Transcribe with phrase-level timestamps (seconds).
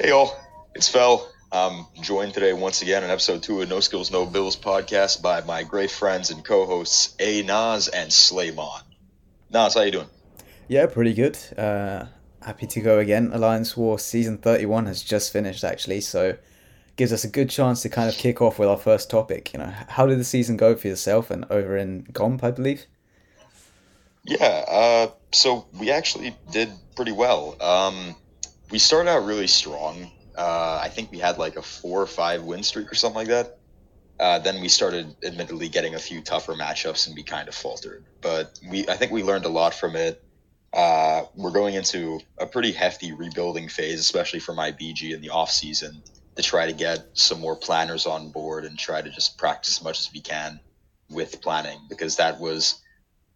[0.00, 0.38] Hey all,
[0.76, 1.28] it's Fel.
[1.50, 5.40] I'm joined today once again on episode two of No Skills No Bills podcast by
[5.40, 8.82] my great friends and co-hosts A Nas and Slaymon.
[9.50, 10.06] Nas, how you doing?
[10.68, 11.36] Yeah, pretty good.
[11.58, 12.04] Uh,
[12.42, 13.32] happy to go again.
[13.32, 16.36] Alliance War season 31 has just finished actually, so
[16.94, 19.52] gives us a good chance to kind of kick off with our first topic.
[19.52, 22.86] You know, how did the season go for yourself and over in Gomp, I believe?
[24.22, 27.60] Yeah, uh, so we actually did pretty well.
[27.60, 28.14] Um,
[28.70, 30.10] we started out really strong.
[30.36, 33.28] Uh, I think we had like a four or five win streak or something like
[33.28, 33.58] that.
[34.20, 38.04] Uh, then we started admittedly getting a few tougher matchups and we kind of faltered.
[38.20, 40.22] But we, I think we learned a lot from it.
[40.72, 45.30] Uh, we're going into a pretty hefty rebuilding phase, especially for my BG in the
[45.30, 46.02] off season,
[46.36, 49.84] to try to get some more planners on board and try to just practice as
[49.84, 50.60] much as we can
[51.10, 52.80] with planning because that was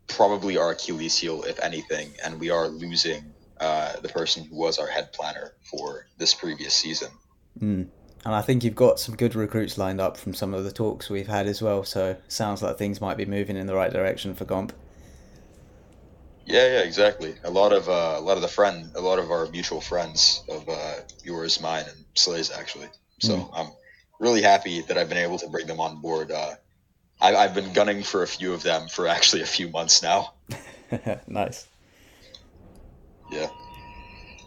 [0.08, 3.31] probably our Achilles heel, if anything, and we are losing
[3.62, 7.08] uh, the person who was our head planner for this previous season.
[7.60, 7.86] Mm.
[8.24, 11.08] And I think you've got some good recruits lined up from some of the talks
[11.08, 11.84] we've had as well.
[11.84, 14.70] So sounds like things might be moving in the right direction for Gomp.
[16.44, 17.34] Yeah, yeah, exactly.
[17.44, 20.42] A lot of uh, a lot of the friend, a lot of our mutual friends
[20.48, 22.88] of uh, yours, mine, and Slay's actually.
[23.20, 23.50] So mm.
[23.54, 23.70] I'm
[24.18, 26.32] really happy that I've been able to bring them on board.
[26.32, 26.54] Uh,
[27.20, 30.34] I, I've been gunning for a few of them for actually a few months now.
[31.28, 31.68] nice.
[33.32, 33.48] Yeah.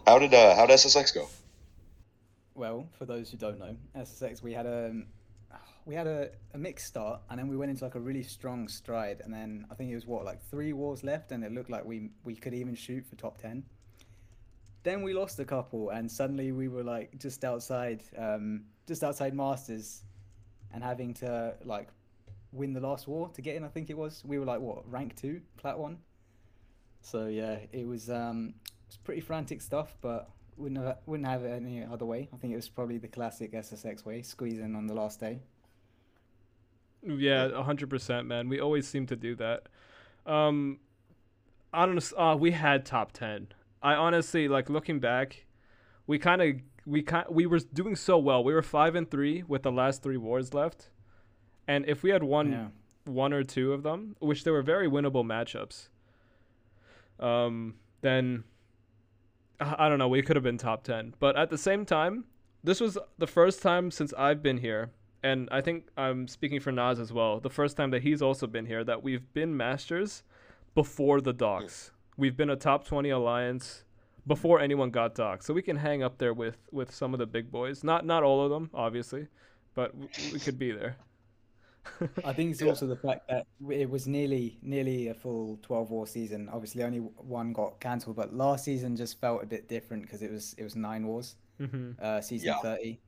[0.06, 1.28] How did uh, how did SSX go?
[2.54, 4.94] Well, for those who don't know, SSX we had a
[5.86, 8.68] we had a, a mixed start, and then we went into like a really strong
[8.68, 11.68] stride, and then I think it was what like three wars left, and it looked
[11.68, 13.64] like we we could even shoot for top ten.
[14.84, 19.34] Then we lost a couple, and suddenly we were like just outside, um, just outside
[19.34, 20.02] Masters,
[20.72, 21.88] and having to like
[22.52, 23.64] win the last war to get in.
[23.64, 25.98] I think it was we were like what rank two, plat one.
[27.00, 28.54] So yeah, it was um,
[28.86, 32.28] it's pretty frantic stuff, but wouldn't have, wouldn't have it any other way.
[32.32, 35.40] I think it was probably the classic SSX way, squeezing on the last day.
[37.02, 38.48] Yeah, hundred percent, man.
[38.48, 39.68] We always seem to do that.
[40.24, 40.80] Um,
[41.72, 43.48] honestly, uh, we had top ten.
[43.82, 45.46] I honestly like looking back.
[46.06, 48.42] We kind of we kind we were doing so well.
[48.42, 50.90] We were five and three with the last three wars left,
[51.68, 52.66] and if we had won yeah.
[53.04, 55.88] one or two of them, which they were very winnable matchups,
[57.24, 58.44] um, then
[59.60, 61.14] I don't know, we could have been top 10.
[61.18, 62.24] But at the same time,
[62.62, 64.90] this was the first time since I've been here,
[65.22, 68.46] and I think I'm speaking for Nas as well, the first time that he's also
[68.46, 70.22] been here, that we've been Masters
[70.74, 71.88] before the Docs.
[71.88, 72.20] Hmm.
[72.22, 73.84] We've been a top 20 alliance
[74.26, 75.46] before anyone got Docs.
[75.46, 77.84] So we can hang up there with, with some of the big boys.
[77.84, 79.28] Not not all of them, obviously,
[79.74, 79.94] but
[80.32, 80.96] we could be there.
[82.24, 82.68] I think it's yeah.
[82.68, 86.48] also the fact that it was nearly nearly a full 12 war season.
[86.52, 90.30] Obviously, only one got cancelled, but last season just felt a bit different because it
[90.30, 91.36] was it was nine wars.
[91.60, 91.92] Mm-hmm.
[92.02, 92.58] Uh, season yeah.
[92.60, 92.98] 30,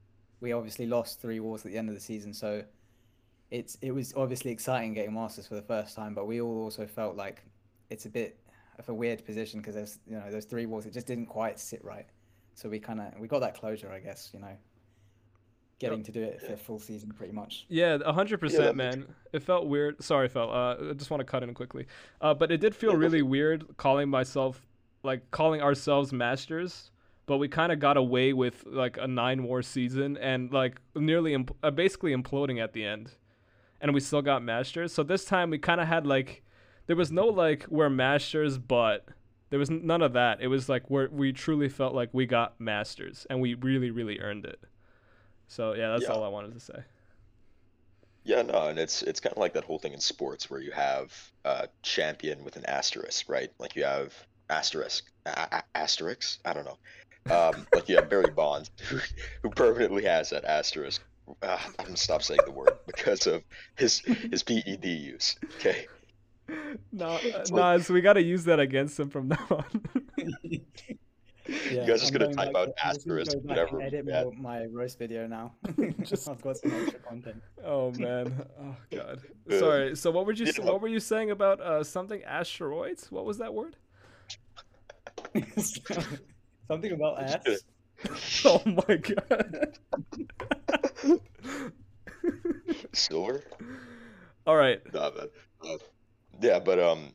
[0.41, 2.63] we obviously lost three wars at the end of the season, so
[3.51, 6.15] it's it was obviously exciting getting Masters for the first time.
[6.15, 7.43] But we all also felt like
[7.91, 8.39] it's a bit
[8.79, 11.59] of a weird position because there's you know those three wars it just didn't quite
[11.59, 12.07] sit right.
[12.55, 14.31] So we kind of we got that closure, I guess.
[14.33, 14.57] You know,
[15.79, 17.67] getting to do it for a full season pretty much.
[17.69, 19.07] Yeah, hundred yeah, percent, man.
[19.33, 20.03] It felt weird.
[20.03, 20.51] Sorry, Fel.
[20.51, 21.87] Uh, I just want to cut in quickly.
[22.21, 24.67] Uh, but it did feel really weird calling myself
[25.03, 26.91] like calling ourselves masters.
[27.27, 31.35] But we kind of got away with like a nine war season and like nearly
[31.35, 33.13] imp- uh, basically imploding at the end,
[33.81, 34.93] and we still got masters.
[34.93, 36.43] So this time we kind of had like
[36.87, 39.09] there was no like we're masters, but
[39.51, 40.41] there was none of that.
[40.41, 44.19] It was like we we truly felt like we got masters and we really really
[44.21, 44.61] earned it.
[45.49, 46.13] So yeah, that's yeah.
[46.13, 46.85] all I wanted to say.
[48.25, 50.71] Yeah, no, and it's it's kind of like that whole thing in sports where you
[50.73, 51.13] have
[51.45, 53.51] a champion with an asterisk, right?
[53.59, 54.15] Like you have
[54.51, 56.39] asterisk, a- asterisk.
[56.45, 56.79] I don't know.
[57.35, 58.99] Um, like you have Barry Bonds, who,
[59.43, 61.03] who permanently has that asterisk.
[61.43, 63.43] Uh, I'm gonna stop saying the word because of
[63.77, 65.37] his his PED use.
[65.57, 65.87] Okay.
[66.93, 69.83] No, uh, no, so we got to use that against him from now on.
[71.71, 73.81] Yeah, you guys are just gonna type out asterisk whatever.
[73.81, 75.55] Edit my, my roast video now.
[76.03, 77.43] just I've got some extra content.
[77.65, 79.23] Oh man, oh god.
[79.51, 79.97] Sorry.
[79.97, 80.65] So what were you yeah.
[80.65, 83.11] what were you saying about uh, something asteroids?
[83.11, 83.77] What was that word?
[86.69, 87.65] something about ass.
[88.45, 89.79] oh my god.
[92.93, 93.43] Silver.
[94.47, 94.81] All right.
[94.93, 95.11] Nah,
[95.63, 95.79] uh,
[96.41, 97.15] yeah, but um,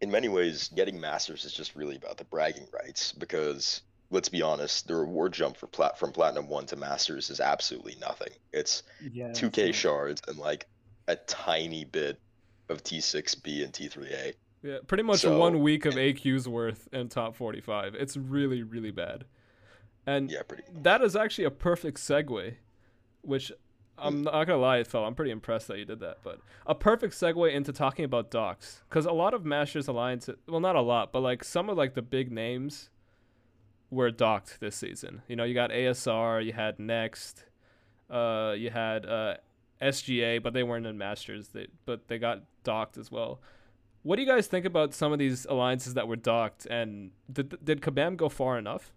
[0.00, 4.42] in many ways, getting masters is just really about the bragging rights because let's be
[4.42, 8.32] honest, the reward jump for plat- from platinum one to masters is absolutely nothing.
[8.52, 8.82] It's
[9.12, 10.66] yeah, 2k shards and like
[11.08, 12.20] a tiny bit
[12.68, 14.34] of T6B and T3A.
[14.62, 17.94] Yeah, pretty much so, one week of AQ's worth in top 45.
[17.94, 19.24] It's really, really bad.
[20.06, 20.64] And Yeah, pretty.
[20.82, 22.54] that is actually a perfect segue,
[23.22, 23.52] which
[23.98, 25.04] I'm not gonna lie, Phil.
[25.04, 26.18] I'm pretty impressed that you did that.
[26.22, 30.60] But a perfect segue into talking about docs, because a lot of Masters Alliance, well,
[30.60, 32.90] not a lot, but like some of like the big names
[33.90, 35.22] were docked this season.
[35.28, 37.44] You know, you got ASR, you had Next,
[38.10, 39.36] uh, you had uh,
[39.80, 41.48] SGA, but they weren't in Masters.
[41.48, 43.40] They but they got docked as well.
[44.02, 46.66] What do you guys think about some of these alliances that were docked?
[46.66, 48.92] And did did Kabam go far enough?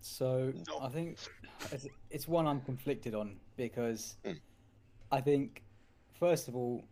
[0.00, 0.80] So No.
[0.80, 1.18] I think
[1.72, 4.38] it's, it's one I'm conflicted on because Mm.
[5.10, 5.62] I think
[6.18, 6.84] first of all,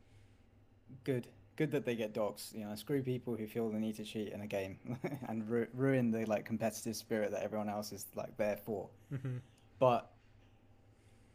[1.04, 1.26] good,
[1.56, 2.52] good that they get docs.
[2.54, 4.78] You know, screw people who feel the need to cheat in a game
[5.28, 8.88] and ru- ruin the like competitive spirit that everyone else is like there for.
[9.12, 9.36] Mm-hmm.
[9.78, 10.10] But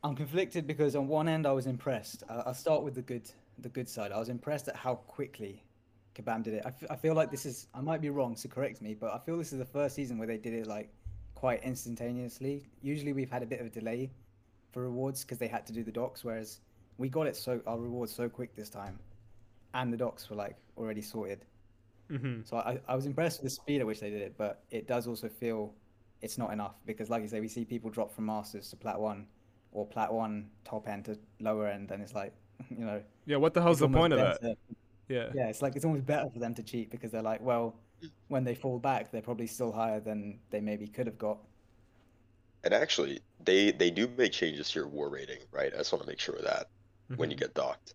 [0.03, 2.23] I'm conflicted because on one end I was impressed.
[2.29, 3.29] I- I'll start with the good,
[3.59, 4.11] the good side.
[4.11, 5.63] I was impressed at how quickly
[6.15, 6.63] Kabam did it.
[6.65, 9.13] I, f- I feel like this is, I might be wrong, so correct me, but
[9.13, 10.89] I feel this is the first season where they did it like
[11.41, 12.69] quite instantaneously.
[12.83, 14.11] Usually we've had a bit of a delay
[14.71, 16.59] for rewards because they had to do the docs, whereas
[16.99, 18.99] we got it so our rewards so quick this time,
[19.73, 21.43] and the docs were like already sorted.
[22.11, 22.41] Mm-hmm.
[22.43, 24.87] So I, I was impressed with the speed at which they did it, but it
[24.87, 25.73] does also feel
[26.21, 28.99] it's not enough because, like you say, we see people drop from masters to plat
[28.99, 29.25] one,
[29.71, 32.33] or plat one top end to lower end, and it's like,
[32.69, 34.41] you know, Yeah, what the hell's the point of that?
[34.41, 34.55] better-
[35.09, 35.29] Yeah.
[35.33, 37.73] Yeah, it's like it's almost better for them to cheat because they're like, well,
[38.27, 41.37] when they fall back, they're probably still higher than they maybe could have got.
[42.63, 45.73] And actually, they they do make changes to your war rating, right?
[45.73, 46.67] I just want to make sure of that
[47.15, 47.39] when you Mhm.
[47.39, 47.93] get docked.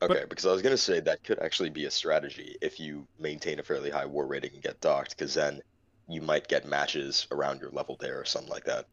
[0.00, 3.06] But- Okay, because I was gonna say that could actually be a strategy if you
[3.18, 5.60] maintain a fairly high war rating and get docked, because then
[6.08, 8.86] you might get matches around your level there or something like that.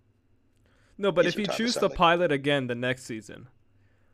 [0.97, 3.47] No, but These if you choose to pilot again the next season,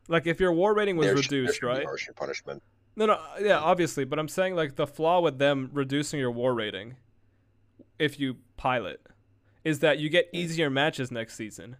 [0.08, 1.84] like if your war rating was There reduced, should be right?
[1.84, 2.62] Harsher punishment.
[2.94, 6.54] No, no, yeah, obviously, but I'm saying like the flaw with them reducing your war
[6.54, 6.96] rating,
[7.98, 9.00] if you pilot,
[9.64, 11.76] is that you get easier matches next season.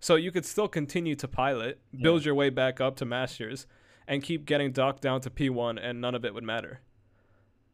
[0.00, 3.66] So you could still continue to pilot, build your way back up to masters,
[4.06, 6.80] and keep getting docked down to P1, and none of it would matter.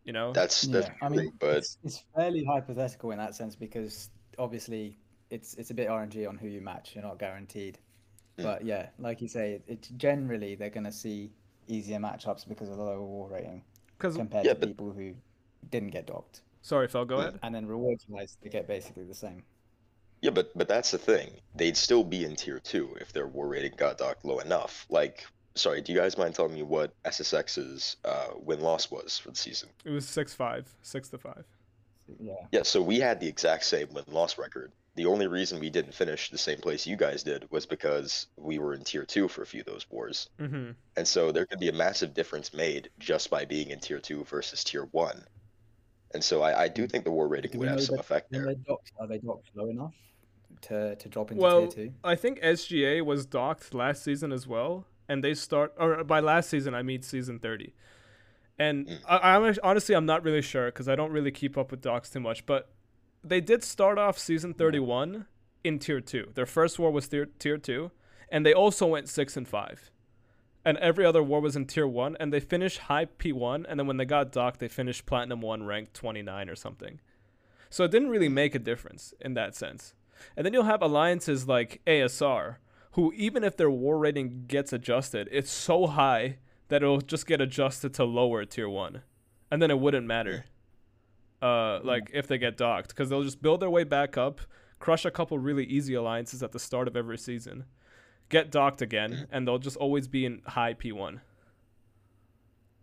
[0.04, 0.32] You know?
[0.32, 4.98] That's that's yeah, I mean, but it's, it's fairly hypothetical in that sense because obviously
[5.30, 6.92] it's it's a bit RNG on who you match.
[6.94, 7.78] You're not guaranteed.
[8.38, 8.44] Mm.
[8.44, 11.30] But yeah, like you say, it's generally they're going to see
[11.68, 13.62] easier matchups because of the lower war rating
[13.98, 15.14] compared Yeah, to but- people who
[15.70, 16.42] didn't get docked.
[16.62, 17.38] sorry, Phil, go ahead.
[17.42, 19.42] And then rewards wise, they get basically the same.
[20.20, 21.30] yeah, but but that's the thing.
[21.56, 24.86] They'd still be in tier two if their war rating got docked low enough.
[24.88, 25.24] Like,
[25.54, 29.36] sorry, do you guys mind telling me what SSX's uh, win loss was for the
[29.36, 29.68] season?
[29.84, 31.44] It was six five, six to five.
[32.20, 32.34] Yeah.
[32.52, 34.72] Yeah, so we had the exact same win loss record.
[34.94, 38.58] The only reason we didn't finish the same place you guys did was because we
[38.58, 40.28] were in tier two for a few of those wars.
[40.38, 40.72] Mm-hmm.
[40.96, 44.24] And so there could be a massive difference made just by being in tier two
[44.24, 45.24] versus tier one.
[46.12, 48.30] And so I, I do think the war rating Do would have some that- effect
[48.30, 48.44] there.
[48.44, 49.94] they docked, are they docked low enough
[50.62, 51.94] to, to drop into Well, tier two?
[52.04, 56.50] I think SGA was docked last season as well, and they start or by last
[56.50, 57.74] season I mean season thirty.
[58.58, 58.98] And Mm.
[59.08, 62.10] I, I'm honestly I'm not really sure because I don't really keep up with docks
[62.10, 62.68] too much, but
[63.24, 65.26] they did start off season thirty one
[65.64, 66.30] in tier two.
[66.34, 67.90] Their first war was tier tier two,
[68.30, 69.90] and they also went six and five.
[70.64, 73.78] And every other war was in tier one, and they finished high P one, and
[73.78, 77.00] then when they got docked, they finished platinum one, ranked twenty nine or something.
[77.70, 79.94] So it didn't really make a difference in that sense.
[80.36, 82.56] And then you'll have alliances like ASR,
[82.92, 87.40] who even if their war rating gets adjusted, it's so high that it'll just get
[87.40, 89.02] adjusted to lower tier one,
[89.50, 90.44] and then it wouldn't matter.
[91.42, 94.40] Uh, like if they get docked, because they'll just build their way back up,
[94.78, 97.64] crush a couple really easy alliances at the start of every season,
[98.28, 101.20] get docked again, and they'll just always be in high P one.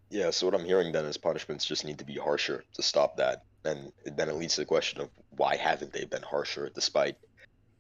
[0.10, 3.18] Yeah, so what I'm hearing then is punishments just need to be harsher to stop
[3.18, 3.44] that.
[3.64, 7.16] And then it leads to the question of why haven't they been harsher despite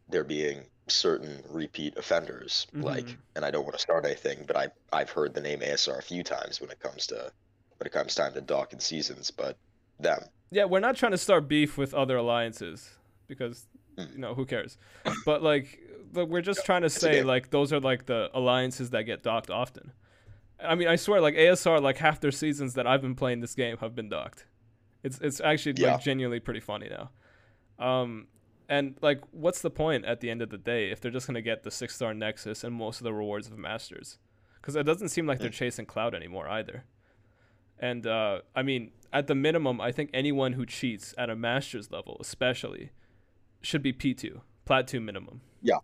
[0.10, 3.18] there being certain repeat offenders like Mhm.
[3.36, 6.02] and I don't want to start anything, but I I've heard the name ASR a
[6.02, 7.32] few times when it comes to
[7.78, 9.58] when it comes time to dock in seasons, but
[10.00, 10.24] them.
[10.52, 12.90] Yeah, we're not trying to start beef with other alliances
[13.28, 14.14] because Mm.
[14.14, 14.78] you know who cares.
[15.26, 15.80] But like,
[16.14, 19.50] but we're just trying to say like those are like the alliances that get docked
[19.50, 19.92] often.
[20.62, 23.56] I mean, I swear, like ASR, like half their seasons that I've been playing this
[23.56, 24.46] game have been docked.
[25.04, 25.94] It's it's actually Yeah.
[25.94, 27.12] like genuinely pretty funny now.
[27.84, 28.28] Um,
[28.68, 31.42] and like, what's the point at the end of the day if they're just gonna
[31.42, 34.18] get the six star Nexus and most of the rewards of Masters?
[34.62, 36.84] Because it doesn't seem like they're chasing Cloud anymore either.
[37.80, 41.92] And uh, I mean, at the minimum, I think anyone who cheats at a Masters
[41.92, 42.92] level, especially,
[43.62, 45.42] should be P two, Plat two minimum.
[45.62, 45.78] Yeah,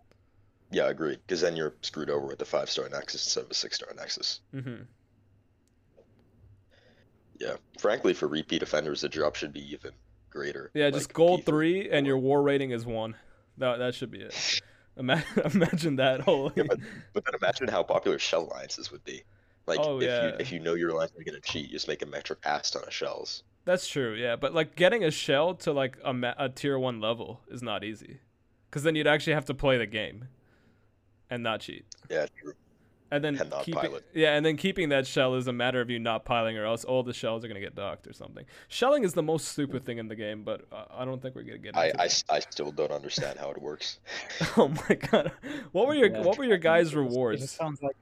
[0.72, 1.18] Yeah, I agree.
[1.26, 3.90] Because then you're screwed over with the five star Nexus instead of a six star
[3.96, 4.42] Nexus.
[4.54, 4.84] Mm-hmm.
[7.40, 7.56] Yeah.
[7.80, 9.92] Frankly, for repeat offenders, the drop should be even
[10.30, 10.72] greater.
[10.74, 13.16] Yeah, just Like, gold P3, three and your war rating is one.
[13.58, 14.62] That that should be it.
[14.98, 15.24] Ima-
[15.54, 16.52] Imagine that whole.
[16.56, 16.80] Yeah, but,
[17.14, 19.24] but then imagine how popular shell alliances would be.
[19.68, 20.28] Like Oh, if yeah.
[20.28, 22.70] you if you know your alliance is gonna cheat, you just make a metric ass
[22.72, 23.44] ton of shells.
[23.66, 24.36] That's true, yeah.
[24.36, 27.84] But like getting a shell to like a, ma- a tier one level is not
[27.84, 28.20] easy,
[28.70, 30.28] because then you'd actually have to play the game,
[31.32, 31.86] and not cheat.
[32.10, 32.54] Yeah, true.
[33.12, 34.04] And then And not keeping, pilot.
[34.16, 36.84] yeah, and then keeping that shell is a matter of you not piling, or else
[36.84, 38.46] all the shells are gonna get docked or something.
[38.68, 41.44] Shelling is the most stupid thing in the game, but uh, I don't think we're
[41.44, 42.48] gonna get into I, I, that.
[42.52, 44.00] still don't understand how it works.
[44.58, 45.32] Oh my god,
[45.72, 46.22] what were your Yeah.
[46.22, 47.42] what were your guys' rewards?
[47.42, 47.96] It just sounds like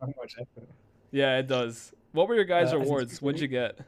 [0.00, 0.68] so much effort.
[1.10, 1.92] Yeah, it does.
[2.12, 3.20] What were your guys' Uh, rewards?
[3.22, 3.78] What'd you get?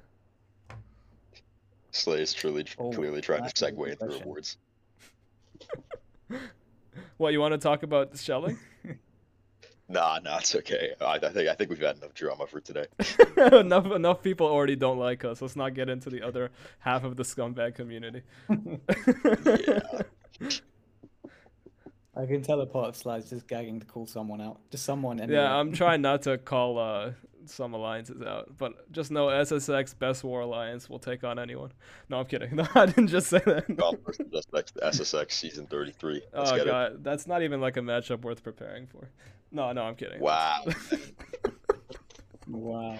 [1.92, 4.20] Slay is truly Oh, clearly trying to segue good into question.
[4.22, 4.56] rewards.
[7.16, 8.58] What you want to talk about shelling?
[9.92, 10.92] Nah, nah, it's okay.
[11.00, 12.86] I, I think I think we've had enough drama for today.
[13.58, 15.42] enough enough people already don't like us.
[15.42, 18.22] Let's not get into the other half of the scumbag community.
[18.48, 19.80] Yeah.
[22.16, 24.60] I can tell apart slides just gagging to call someone out.
[24.70, 25.20] Just someone.
[25.20, 25.38] Anyway.
[25.38, 27.12] Yeah, I'm trying not to call uh,
[27.46, 31.72] some alliances out, but just know SSX Best War Alliance will take on anyone.
[32.08, 32.50] No, I'm kidding.
[32.56, 33.68] No, I didn't just say that.
[33.68, 36.22] Gomp versus SSX, SSX season 33.
[36.34, 39.08] Let's oh get god, that's not even like a matchup worth preparing for.
[39.52, 40.20] No, no, I'm kidding.
[40.20, 40.64] Wow.
[42.48, 42.98] Wow.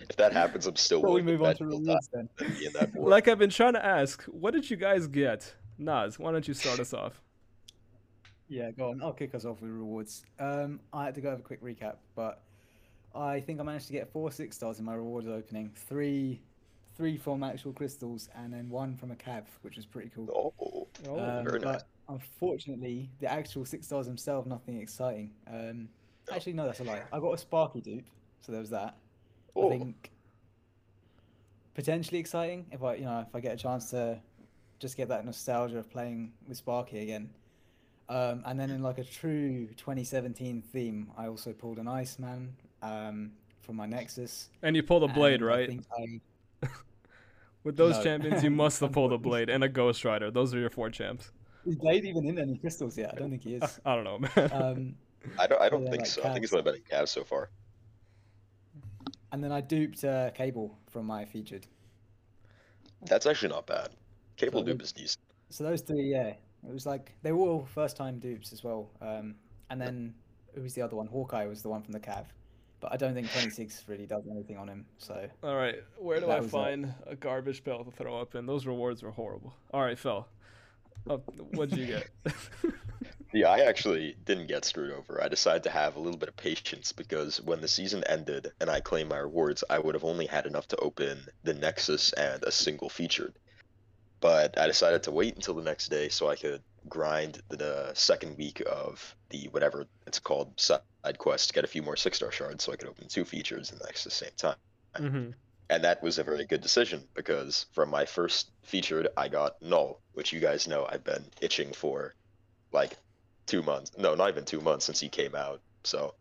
[0.00, 1.86] if that happens, I'm still Well, we move on to you'll then.
[1.86, 3.08] die than be in that war.
[3.08, 5.54] like I've been trying to ask, what did you guys get?
[5.78, 7.21] Nas, why don't you start us off?
[8.52, 9.02] Yeah, go on.
[9.02, 10.24] I'll kick us off with rewards.
[10.38, 12.42] Um, I had to go over a quick recap, but
[13.14, 15.70] I think I managed to get four six stars in my rewards opening.
[15.74, 16.42] Three,
[16.94, 20.28] three from actual crystals, and then one from a cav, which was pretty cool.
[20.60, 21.80] Oh, Oh, Um, very nice.
[22.10, 25.32] unfortunately, the actual six stars themselves, nothing exciting.
[25.46, 25.88] Um,
[26.30, 26.34] Oh.
[26.34, 27.02] actually, no, that's a lie.
[27.10, 28.04] I got a Sparky dupe,
[28.42, 28.96] so there was that.
[29.56, 29.68] Oh.
[29.72, 30.10] I think
[31.74, 34.20] potentially exciting if I, you know, if I get a chance to
[34.78, 37.30] just get that nostalgia of playing with Sparky again.
[38.12, 43.32] Um, and then in like a true 2017 theme, I also pulled an Iceman um,
[43.62, 44.50] from my Nexus.
[44.62, 45.80] and you pull the blade, and I right?
[46.62, 46.66] I-
[47.64, 48.02] With those No.
[48.02, 50.30] champions, you must have pulled a blade and a Ghost Rider.
[50.30, 51.30] Those are your four champs.
[51.64, 53.14] Is Blade even in any crystals yet?
[53.14, 53.80] I don't think he is.
[53.86, 54.50] I don't know, man.
[54.52, 54.94] Um,
[55.38, 55.62] I don't.
[55.62, 56.22] I don't think like so.
[56.24, 56.58] I think it's Cavs.
[56.58, 57.50] only been in Cavs so far.
[59.30, 61.66] and then I duped uh, Cable from my featured.
[63.06, 63.90] That's actually not bad.
[64.36, 65.20] Cable So- dupe is decent.
[65.50, 66.32] So those three, yeah,
[66.66, 68.90] it was like they were all first time dupes as well.
[69.00, 69.34] Um,
[69.70, 70.14] and then
[70.54, 71.06] who was the other one?
[71.06, 72.26] Hawkeye was the one from the Cav,
[72.80, 74.86] but I don't think 26 really does anything on him.
[74.98, 76.50] So All right, where do I was it.
[76.50, 78.46] find a garbage pail to throw up in?
[78.46, 79.54] Those rewards were horrible.
[79.72, 80.26] All right, Phil.
[81.08, 81.16] Oh,
[81.54, 82.10] what'd you get?
[83.34, 85.18] Yeah, I actually didn't get screwed over.
[85.24, 88.68] I decided to have a little bit of patience because when the season ended and
[88.68, 92.42] I claimed my rewards, I would have only had enough to open the Nexus and
[92.44, 93.38] a single featured.
[94.22, 98.38] But I decided to wait until the next day so I could grind the second
[98.38, 100.80] week of the whatever it's called side
[101.18, 103.70] quest to get a few more six star shards so I could open two features
[103.72, 104.56] in the next the same time.
[104.96, 105.30] hmm
[105.70, 110.00] And that was a very good decision because from my first featured, I got Null,
[110.14, 112.14] which you guys know I've been itching for
[112.72, 112.96] like
[113.46, 113.90] two months.
[113.98, 115.60] No, not even two months since he came out.
[115.84, 116.14] So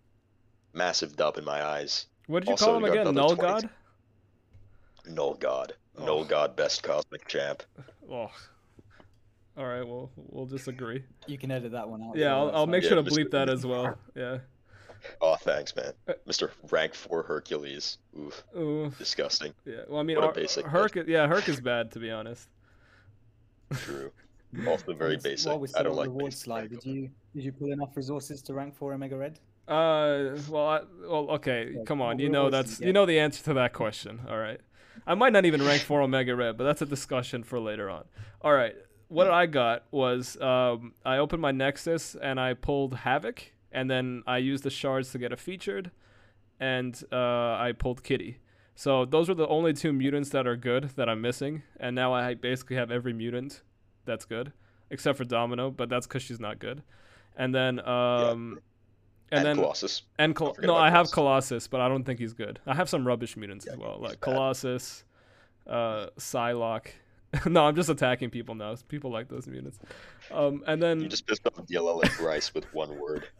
[0.73, 2.07] massive dub in my eyes.
[2.27, 3.13] What did you Also, call him again?
[3.13, 3.53] Null 20.
[3.53, 3.69] God?
[5.05, 5.73] Null God.
[5.99, 6.23] Null Oh.
[6.23, 7.63] God, best cosmic champ.
[8.13, 8.29] Oh.
[9.57, 11.03] All right, well, we'll disagree.
[11.27, 12.17] you can edit that one out.
[12.17, 13.13] Yeah, I'll, I'll make Yeah, sure to Mr.
[13.25, 13.97] bleep that as well.
[14.15, 14.39] Yeah.
[15.19, 15.93] Oh, thanks, man.
[16.07, 16.51] Uh, Mr.
[16.69, 17.97] Rank 4 Hercules.
[18.19, 18.91] Oof, Ooh.
[18.99, 19.51] disgusting.
[19.65, 19.77] Yeah.
[19.89, 20.95] Well, I mean, What a basic Herc.
[21.07, 22.47] Yeah, Herc is bad to be honest.
[23.73, 24.11] True.
[24.67, 25.47] Also very basic.
[25.49, 27.95] While we're I don't on like rewards basic slide, did you did you pull enough
[27.97, 29.39] resources to rank for Omega Red?
[29.67, 31.71] Uh, well, I, well, okay.
[31.73, 34.21] Yeah, Come on, what you know that's you you know the answer to that question.
[34.29, 34.59] All right.
[35.05, 38.05] I might not even rank for Omega Red, but that's a discussion for later on.
[38.41, 38.75] All right.
[39.07, 44.23] What I got was um, I opened my Nexus and I pulled Havoc, and then
[44.25, 45.91] I used the shards to get a featured,
[46.59, 47.15] and uh,
[47.55, 48.37] I pulled Kitty.
[48.73, 52.13] So those were the only two mutants that are good that I'm missing, and now
[52.13, 53.61] I basically have every mutant
[54.05, 54.53] that's good,
[54.89, 56.81] except for Domino, but that's because she's not good.
[57.35, 58.59] And then um,
[59.31, 60.01] And, and then Colossus.
[60.19, 61.13] and Col- no, about I have Colossus.
[61.13, 62.59] Colossus, but I don't think he's good.
[62.67, 64.21] I have some rubbish mutants Yeah, as well, like bad.
[64.21, 65.03] Colossus,
[65.67, 66.87] uh, Psylocke.
[67.45, 68.75] no, I'm just attacking people now.
[68.89, 69.79] People like those mutants.
[70.31, 73.25] Um, and then You just pissed off DLL and Bryce with one word.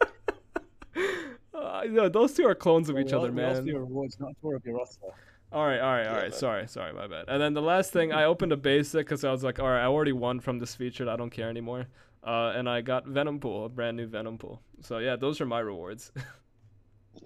[1.54, 3.62] uh, yeah, those two are clones of Well, each we other, asked- we asked for
[3.64, 3.66] man.
[3.66, 5.06] your rewards, not for your roster.
[5.52, 6.30] All right, all right, all Yeah, right.
[6.30, 6.32] man.
[6.32, 7.26] Sorry, sorry, my bad.
[7.28, 9.82] And then the last thing, I opened a basic because I was like, all right,
[9.82, 11.08] I already won from this featured.
[11.08, 11.86] I don't care anymore.
[12.24, 14.60] Uh, and I got Venom Pool, a brand new Venom Pool.
[14.80, 16.12] So yeah, those are my rewards.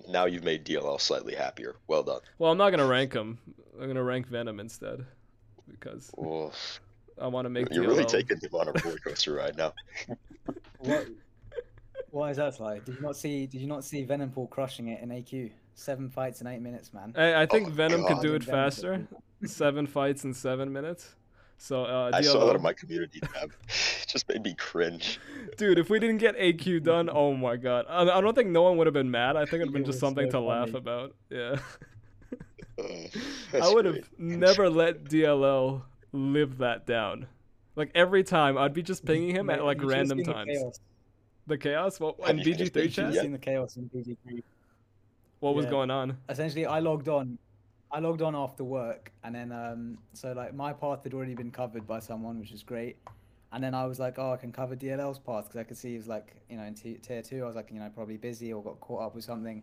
[0.09, 1.77] Now you've made DLL slightly happier.
[1.87, 2.21] Well done.
[2.39, 3.39] well, I'm not gonna rank them.
[3.81, 5.07] I'm gonna rank Venom instead
[5.71, 6.53] because Oh,
[7.21, 9.73] I want to make you're really taking him on a roller coaster ride now.
[10.81, 11.07] What?
[12.11, 12.85] Why is that like?
[12.85, 13.47] Did you not see?
[13.47, 15.51] Did you not see Venom Pool crushing it in AQ?
[15.75, 17.15] Seven fights in eight minutes, man.
[17.17, 19.09] I, I think Oh, Venom could do it Venom faster.
[19.45, 21.15] Seven fights in seven minutes.
[21.59, 23.53] So uh, I saw that DLO on my community tab.
[24.07, 25.19] It just made me cringe.
[25.57, 27.87] Dude, if we didn't get AQ done, oh my god.
[27.89, 29.37] I, I don't think no one would have been mad.
[29.37, 31.15] I think it'd have been It just something so to laugh about.
[31.31, 31.57] Yeah.
[32.79, 33.09] Uh,
[33.63, 35.81] I would have never let DLL
[36.13, 37.27] live that down.
[37.75, 40.51] Like every time, I'd be just pinging him at like random seen the times.
[40.53, 40.81] chaos.
[41.47, 42.01] The chaos?
[42.01, 43.23] What Have in BG3 AQ You should have chat?
[43.23, 44.43] seen the chaos in BG3.
[45.41, 46.19] What was going on?
[46.29, 47.39] essentially I logged on
[47.93, 51.51] I logged on after work and then um so like my path had already been
[51.51, 52.97] covered by someone which was great.
[53.53, 55.93] And then I was like oh I can cover DLL's path because I could see
[55.93, 58.17] he was like you know in t- tier 2 I was like you know probably
[58.17, 59.63] busy or got caught up with something.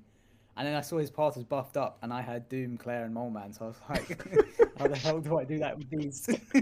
[0.55, 3.15] And then I saw his path was buffed up and I had Doom, Claire and
[3.15, 4.23] Moleman so I was like
[4.79, 6.29] how the hell do I do that with these?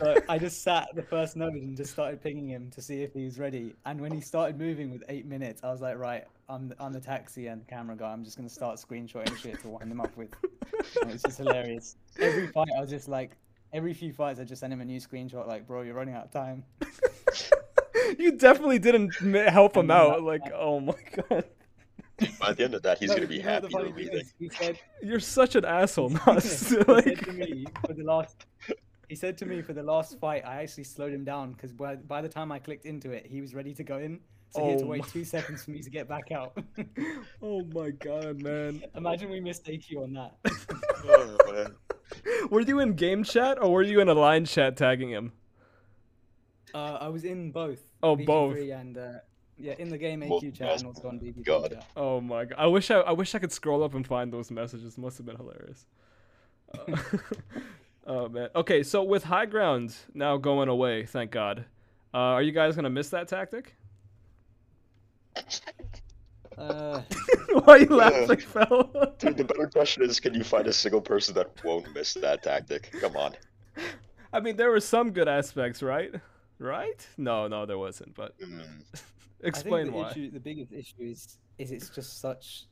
[0.00, 3.02] So I just sat at the first node and just started pinging him to see
[3.02, 3.76] if he was ready.
[3.86, 7.00] And when he started moving with 8 minutes I was like right I'm, I'm the
[7.00, 10.16] taxi and camera guy I'm just going to start screenshotting shit to wind them up
[10.16, 10.30] with
[11.02, 11.96] and it's just hilarious.
[12.20, 13.32] Every fight, I was just like,
[13.72, 16.26] every few fights, I just send him a new screenshot, like, bro, you're running out
[16.26, 16.64] of time.
[18.18, 19.14] you definitely didn't
[19.48, 20.22] help him out.
[20.22, 20.94] Like, oh my
[21.28, 21.44] god.
[22.38, 24.22] By the end of that, he's No, gonna be you know happy funny you're leaving.
[24.38, 26.58] He said, You're such an asshole, he Nas.
[26.58, 28.46] said like, to me for the last.
[29.08, 31.96] He said to me for the last fight, I actually slowed him down because by,
[31.96, 34.20] by the time I clicked into it, he was ready to go in.
[34.54, 36.56] So he had to Oh wait two seconds for me to get back out.
[37.42, 38.84] oh my god, man.
[38.94, 40.36] Imagine we missed AQ on that.
[41.04, 41.74] Oh, man.
[42.50, 45.32] Were you in game chat or were you in a line chat tagging him?
[46.72, 47.80] Uh, I was in both.
[48.00, 48.58] Oh, BG3 both.
[48.58, 49.12] And uh,
[49.58, 51.70] yeah, in the game Well, AQ chat and also on BG3 God.
[51.72, 51.86] chat.
[51.96, 52.54] Oh my god.
[52.56, 54.96] I wish I I wish I could scroll up and find those messages.
[54.96, 55.86] Must have been hilarious.
[56.72, 56.96] Uh,
[58.06, 58.50] oh man.
[58.54, 61.64] Okay, so with high ground now going away, thank God.
[62.12, 63.74] Uh, are you guys gonna miss that tactic?
[66.56, 67.02] Uh,
[67.52, 69.14] Why are you laughing, Phil?
[69.18, 72.42] Dude, the better question is, can you find a single person that won't miss that
[72.44, 72.92] tactic?
[73.00, 73.34] Come on.
[74.32, 76.12] I mean, there were some good aspects, right?
[76.58, 77.04] Right?
[77.18, 78.14] No, no, there wasn't.
[78.14, 78.62] But Mm.
[79.40, 80.10] explain I think the why.
[80.10, 82.66] Issue, the biggest issue is is it's just such,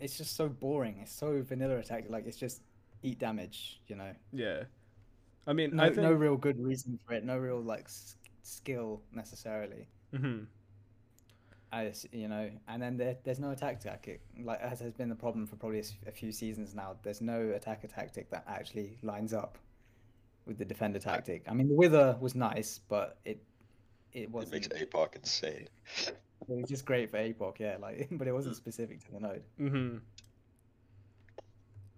[0.00, 0.98] it's just so boring.
[1.02, 2.04] It's so vanilla attack.
[2.08, 2.62] Like it's just
[3.02, 3.80] eat damage.
[3.88, 4.64] You know, Yeah.
[5.46, 5.98] I mean, no, I think.
[6.00, 7.24] no real good reason for it.
[7.24, 9.86] No real like s- skill necessarily.
[10.14, 10.46] Mhm.
[11.72, 14.20] As you know, and then there, there's no attack tactic.
[14.42, 16.96] Like as has been the problem for probably a, few seasons now.
[17.02, 19.58] There's no attacker tactic that actually lines up
[20.46, 21.42] with the defender tactic.
[21.48, 23.42] I mean, the wither was nice, but it
[24.12, 24.52] it It wasn't.
[24.52, 25.68] makes APOC insane.
[26.48, 27.76] It was just great for APOC, yeah.
[27.80, 29.42] Like, but it wasn't specific to the node.
[29.58, 29.96] Mm-hmm.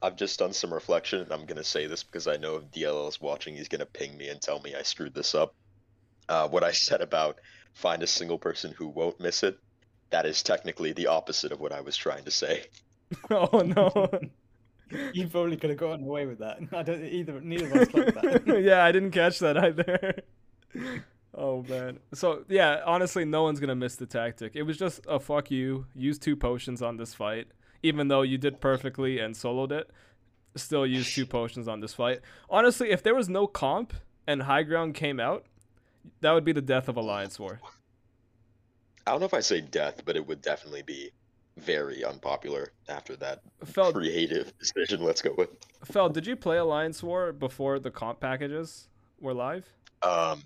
[0.01, 3.09] I've just done some reflection, and I'm gonna say this because I know if DLL
[3.09, 5.55] is watching, he's gonna ping me and tell me I screwed this up.
[6.29, 7.41] Uh, what I said about
[7.79, 9.57] find a single person who won't miss it,
[10.11, 12.64] that is technically the opposite of what I was trying to say.
[13.31, 14.11] Oh no.
[15.12, 16.59] You probably could have gotten away with that.
[16.73, 17.41] I don't either.
[17.41, 18.62] Neither of us clocked that.
[18.62, 20.23] yeah, I didn't catch that either.
[21.35, 21.99] oh man.
[22.14, 24.57] So yeah, honestly, no one's gonna miss the tactic.
[24.57, 25.87] It was just a fuck you.
[25.95, 27.49] Use two potions on this fight,
[27.83, 29.91] even though you did perfectly and soloed it.
[30.57, 32.21] Still use two potions on this fight.
[32.49, 33.93] Honestly, if there was no comp
[34.27, 35.45] and high ground came out,
[36.21, 37.61] that would be the death of Alliance War.
[39.07, 41.11] I don't know if I say death, but it would definitely be
[41.57, 45.03] very unpopular after that Fel, creative decision.
[45.03, 45.51] Let's go with.
[45.85, 48.88] Fel, did you play Alliance War before the comp packages
[49.21, 49.66] were live?
[50.03, 50.42] Um,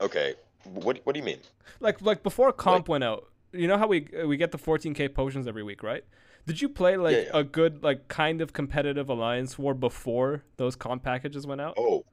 [0.00, 0.34] okay.
[0.64, 1.40] What What do you mean?
[1.80, 5.46] like like before comp went out you know how we we get the 14k potions
[5.46, 6.02] every week right
[6.46, 7.30] did you play like Yeah, yeah.
[7.40, 12.04] a good like kind of competitive alliance war before those comp packages went out Oh,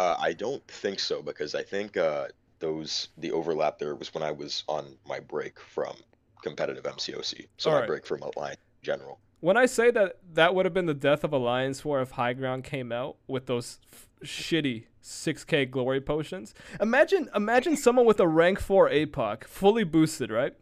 [0.00, 2.26] uh, I don't think so because I think uh,
[2.58, 5.94] those the overlap there was when I was on my break from
[6.42, 7.88] competitive MCOC, so my Alright.
[7.88, 9.18] break from Outline in general.
[9.40, 12.32] when i say that that would have been the death of alliance war if high
[12.40, 18.28] ground came out with those f- shitty 6k glory potions imagine imagine someone with a
[18.40, 20.54] rank 4 apoc fully boosted right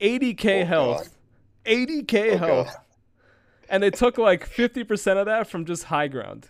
[0.00, 1.16] 80k Oh, health
[1.66, 2.76] 80k Oh, health God.
[3.68, 6.48] and they took like 50% of that from just high ground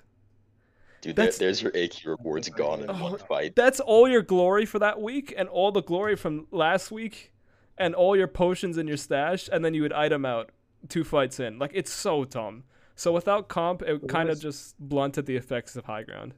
[1.01, 3.57] Dude, there, That's- there's your AQ rewards gone in Oh, one fight.
[3.57, 7.33] That's all your glory for that week, and all the glory from last week,
[7.79, 10.51] and all your potions in your stash, and then you would item out
[10.89, 11.59] two fights in.
[11.59, 12.65] Like it's so dumb.
[12.97, 16.35] So without comp, it kind of just blunted the effects of high ground.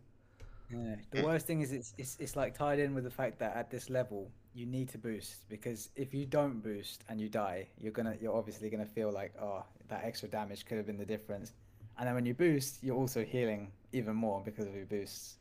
[0.70, 0.94] Yeah.
[1.11, 3.70] The worst thing is it's, it's it's like tied in with the fact that at
[3.70, 7.92] this level you need to boost because if you don't boost and you die, you're
[7.92, 11.53] gonna you're obviously gonna feel like oh that extra damage could have been the difference,
[12.03, 15.37] and then when you boost, you're also healing even more because of your boosts.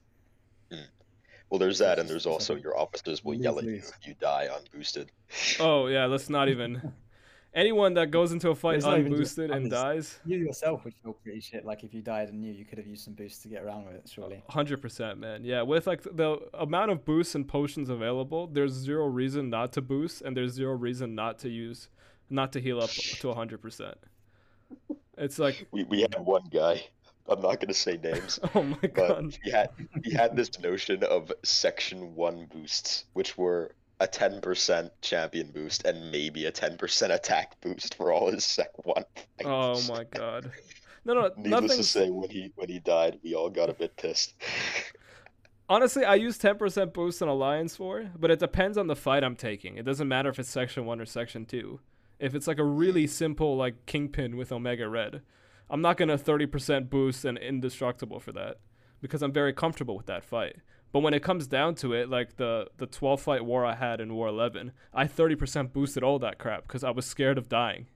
[0.71, 0.81] Hmm.
[1.49, 4.47] Well, there's that, and there's also your officers will yell at you if you die
[4.47, 5.07] unboosted.
[5.59, 6.93] Oh yeah, let's not even.
[7.55, 10.93] Anyone that goes into a fight It's not just unboosted and dies, You yourself would
[11.03, 11.65] feel pretty shit.
[11.65, 13.87] Like if you died and knew you could have used some boosts to get around
[13.87, 14.43] with it, surely.
[14.47, 15.43] hundred percent, man.
[15.43, 19.81] Yeah, with like the amount of boosts and potions available, there's zero reason not to
[19.81, 21.89] boost, and there's zero reason not to use,
[22.29, 23.97] not to heal up to hundred percent.
[25.21, 26.83] It's like, We we had one guy.
[27.29, 29.37] I'm not gonna say names, oh my god.
[29.43, 29.69] he had
[30.03, 36.11] he had this notion of section one boosts, which were a 10% champion boost and
[36.11, 39.05] maybe a 10% attack boost for all his sec one.
[39.45, 40.51] Oh my god.
[41.05, 43.95] No, no, Needless to say, when he when he died, we all got a bit
[43.97, 44.33] pissed.
[45.69, 49.37] Honestly, I use 10% boost in Alliance War, but it depends on the fight I'm
[49.37, 49.77] taking.
[49.77, 51.79] It doesn't matter if it's Section 1 or Section 2.
[52.21, 55.23] If it's like a really simple, like, Kingpin with Omega Red,
[55.69, 58.59] I'm not going to 30% boost and indestructible for that
[59.01, 60.57] because I'm very comfortable with that fight.
[60.93, 64.01] But when it comes down to it, like the, the 12 fight war I had
[64.01, 67.87] in War 11, I 30% boosted all that crap because I was scared of dying.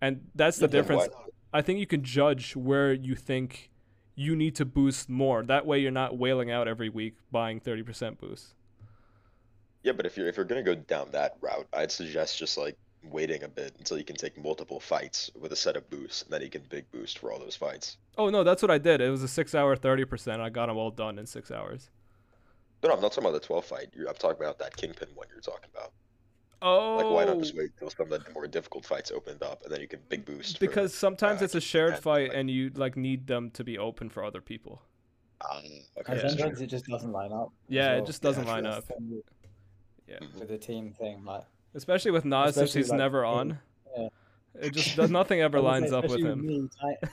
[0.00, 1.08] And that's the Yeah, difference.
[1.52, 3.70] I think you can judge where you think
[4.16, 5.42] you need to boost more.
[5.44, 8.54] That way, you're not whaling out every week buying 30% boost.
[9.82, 12.76] Yeah, but if you're if you're gonna go down that route, I'd suggest just like
[13.04, 16.30] waiting a bit until you can take multiple fights with a set of boosts, and
[16.32, 17.96] then you can big boost for all those fights.
[18.18, 19.00] Oh no, that's what I did.
[19.00, 20.40] It was a six hour 30%.
[20.40, 21.90] I got them all done in six hours.
[22.82, 23.88] No, no, I'm not talking about the 12 fight.
[23.94, 25.92] You're, I'm talking about that kingpin one you're talking about.
[26.62, 29.62] Oh, Like, why not just wait till some of the more difficult fights opened up,
[29.64, 30.58] and then you can big boost?
[30.58, 33.50] for- because sometimes uh, it's a shared and, fight like- and you like need them
[33.52, 34.82] to be open for other people.
[35.42, 36.28] Ah, okay, And that's true.
[36.40, 37.46] sometimes it just doesn't line up.
[37.68, 38.84] as Yeah, it just doesn't Yeah, line up.
[39.00, 39.24] with-
[40.06, 40.18] Yeah.
[40.38, 43.58] With the team thing, like Especially with Nas since he's like, never on.
[43.96, 44.08] yeah.
[44.60, 46.44] It just does nothing ever I would say lines up with him.
[46.44, 46.68] Me,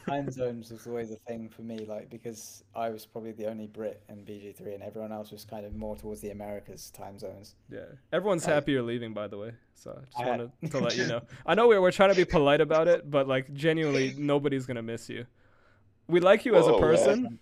[0.07, 3.67] time zones was always a thing for me, like because I was probably the only
[3.67, 7.53] Brit in BG3, and everyone else was kind of more towards the Americas time zones.
[7.69, 9.51] Yeah, everyone's I- happy you're leaving, by the way.
[9.75, 11.21] So I just I- wanted to let you know.
[11.45, 14.81] I know we're, we're trying to be polite about it, but like genuinely, nobody's gonna
[14.81, 15.27] miss you.
[16.07, 17.21] We like you as a person.
[17.23, 17.39] man.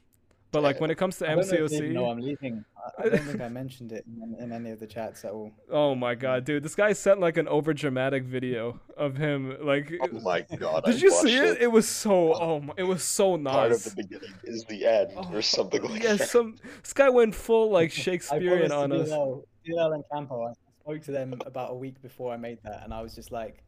[0.55, 2.11] Person, but like when it comes to I don't know if they even know MCOC,
[2.11, 2.65] I'm leaving.
[2.77, 5.51] I, I don't think I mentioned it in, in any of the chats at all.
[5.69, 9.57] oh my god, dude, this guy sent like an over dramatic video of him.
[9.61, 10.85] Like, Oh my god!
[10.85, 11.61] did I you see it?
[11.61, 13.53] It was so oh, oh my, it was so nice.
[13.53, 13.83] Part of nice.
[13.83, 16.29] the beginning is the end, oh, or something like yeah, that.
[16.29, 19.09] some this guy went full like I Shakespearean promised on us.
[19.09, 20.47] DLL, DLL and Campo.
[20.47, 23.31] I spoke to them about a week before I made that, and I was just
[23.31, 23.64] like,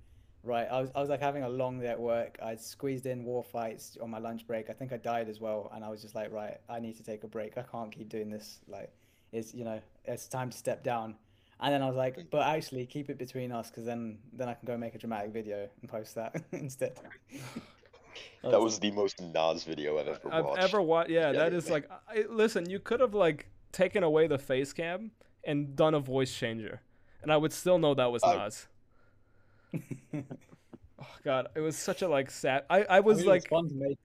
[0.48, 0.68] right.
[0.72, 2.38] I was, I was like having a long day at work.
[2.42, 4.70] I'd squeezed in war fights on my lunch break.
[4.70, 6.58] I think I died as well, and I was just like, right.
[6.70, 7.58] I need to take a break.
[7.58, 8.60] I can't keep doing this.
[8.68, 8.92] Like,
[9.32, 11.16] it's you know, it's time to step down.
[11.60, 14.54] And then I was like, but actually, keep it between us, because then then I
[14.54, 17.00] can go make a dramatic video and post that instead.
[18.44, 20.36] That was the most Nas video I've ever watched.
[20.36, 20.64] I've watched.
[20.64, 21.10] ever watched.
[21.10, 21.90] Yeah, that is Genuinely.
[22.08, 22.28] like.
[22.30, 25.12] I, listen, you could have like taken away the face cam
[25.44, 26.82] and done a voice changer,
[27.22, 28.68] and I would still know that was I- Nas.
[31.00, 32.64] Oh God, it was such a like sad.
[32.70, 33.98] I I was I mean, like, it's fun to make.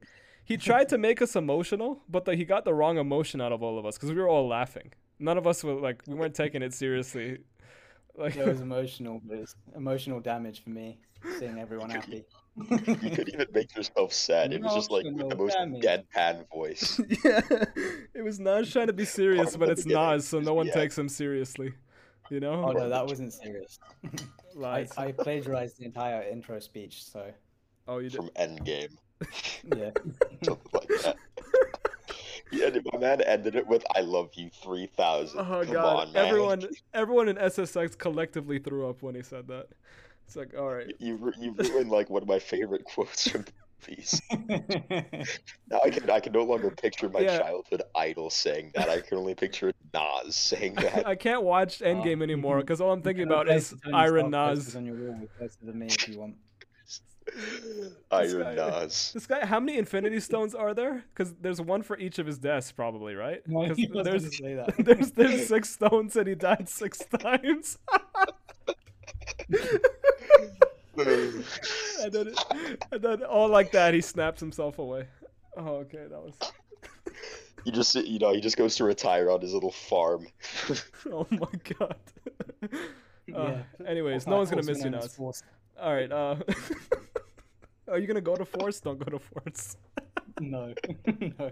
[0.44, 3.62] he tried to make us emotional, but the, he got the wrong emotion out of
[3.62, 4.92] all of us because we were all laughing.
[5.18, 7.38] None of us were like, we weren't taking it seriously.
[8.14, 10.98] Like, It was emotional, but it's emotional damage for me
[11.38, 12.26] seeing everyone happy.
[12.68, 14.52] You could even make yourself sad.
[14.52, 15.82] It was just like with the most damage.
[15.82, 17.00] deadpan voice.
[17.24, 17.40] yeah,
[18.12, 20.72] it was Nas trying to be serious, but it's beginning Nas, so no one the
[20.72, 21.72] takes him seriously.
[22.32, 23.78] You know, Oh no, that wasn't serious.
[24.64, 27.30] I, I plagiarized the entire intro speech, so
[27.86, 28.16] oh, you did.
[28.16, 28.96] from Endgame,
[29.76, 29.90] yeah.
[30.42, 31.16] something like that.
[32.50, 36.26] Yeah, my man ended it with "I love you 3000." Oh Come god, on, man.
[36.26, 39.66] everyone, everyone in SSX collectively threw up when he said that.
[40.26, 43.44] It's like, all right, You you ruined like one of my favorite quotes from
[43.88, 44.20] movies.
[45.70, 47.38] Now I can I can no longer picture my Yeah.
[47.38, 48.88] childhood idol saying that.
[48.88, 51.06] I can only picture Nas saying that.
[51.06, 54.48] I can't watch oh, Endgame you anymore because all I'm thinking about is Iron Stark
[54.56, 54.76] posters Nas.
[54.76, 56.34] on your wall with posters of me if you want.
[58.10, 59.12] Iron guy- Nas.
[59.14, 61.04] This guy, how many Infinity Stones are there?
[61.14, 63.40] Because there's one for each of his deaths, probably, right?
[63.46, 64.74] No, 'Cause he there's say that.
[64.78, 67.78] there's there's six stones and he died six times.
[70.96, 72.34] and then
[72.92, 75.06] and then all like that, he snaps himself away.
[75.56, 76.34] Oh, okay, that was.
[77.64, 80.26] He just you know he just goes to retire on his little farm.
[81.10, 81.96] Oh my god.
[83.34, 83.86] Uh, Yeah.
[83.86, 84.98] Anyways, no one's gonna miss you now.
[84.98, 85.42] as Force.
[85.80, 86.10] All right.
[86.10, 86.36] Uh,
[87.88, 88.80] are you gonna go to Force?
[88.80, 89.76] Don't go to Force.
[90.40, 90.74] No,
[91.20, 91.50] no.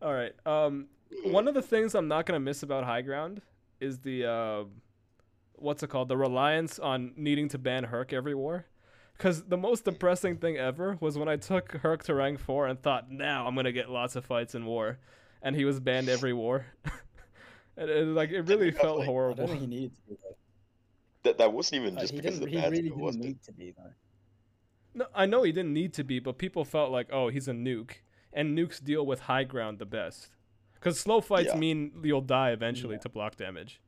[0.00, 0.34] All right.
[0.46, 0.86] Um,
[1.24, 3.42] one of the things I'm not gonna miss about High Ground
[3.80, 4.64] is the uh,
[5.60, 6.08] what's it called?
[6.08, 8.66] The reliance on needing to ban Herc every war.
[9.16, 12.80] Because the most depressing thing ever was when I took Herc to rank four and
[12.80, 14.98] thought, now I'm gonna get lots of fights in war,
[15.42, 16.66] and he was banned every war.
[17.76, 19.36] And it, like it really felt like, I I horrible.
[19.46, 20.36] don't think he needed to be though.
[21.22, 22.54] That that wasn't even Like, just he because of didn't.
[22.54, 23.28] the He really didn't wasn't it?
[23.28, 23.92] need to be though.
[24.94, 27.52] No, I know he didn't need to be, but people felt like, oh, he's a
[27.52, 27.98] nuke,
[28.32, 30.30] and nukes deal with high ground the best.
[30.74, 31.58] Because slow fights Yeah.
[31.60, 33.00] mean you'll die eventually Yeah.
[33.02, 33.80] to block damage.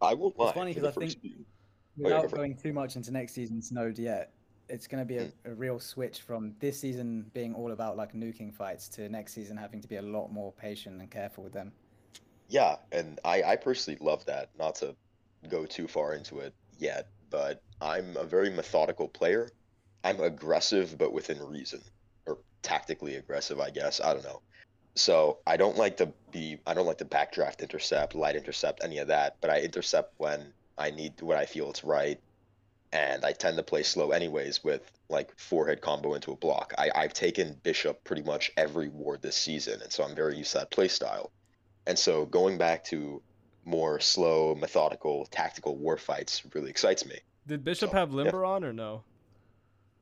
[0.00, 0.46] I won't lie.
[0.46, 2.38] It's funny because I think- yeah, Without for it.
[2.38, 4.32] going too much into next season's node yet,
[4.68, 5.50] it's going to be a, hmm.
[5.50, 9.56] a real switch from this season being all about like nuking fights to next season
[9.56, 11.72] having to be a lot more patient and careful with them.
[12.48, 14.50] Yeah, and I, I personally love that.
[14.58, 14.94] Not to
[15.48, 19.50] go too far into it yet, but I'm a very methodical player.
[20.04, 21.82] I'm aggressive, but within reason,
[22.26, 24.00] or tactically aggressive, I guess.
[24.00, 24.40] I don't know.
[24.98, 26.58] So I don't like to be.
[26.66, 29.36] I don't like to backdraft, intercept, light intercept, any of that.
[29.40, 32.20] But I intercept when I need, when I feel it's right,
[32.92, 36.74] and I tend to play slow anyways with like four-hit combo into a block.
[36.78, 40.52] I, I've taken bishop pretty much every ward this season, and so I'm very used
[40.52, 41.30] to that play style.
[41.86, 43.22] And so going back to
[43.64, 47.18] more slow, methodical, tactical war fights really excites me.
[47.46, 48.16] Did Bishop So, have yeah.
[48.16, 49.02] limber on or no?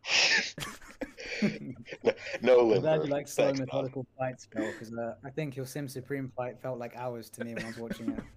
[1.42, 3.66] no, no I'm glad you like slow Thanks, Tom.
[3.66, 7.44] methodical fights, Phil, because uh, I think your Sym Supreme fight felt like hours to
[7.44, 8.20] me when I was watching it.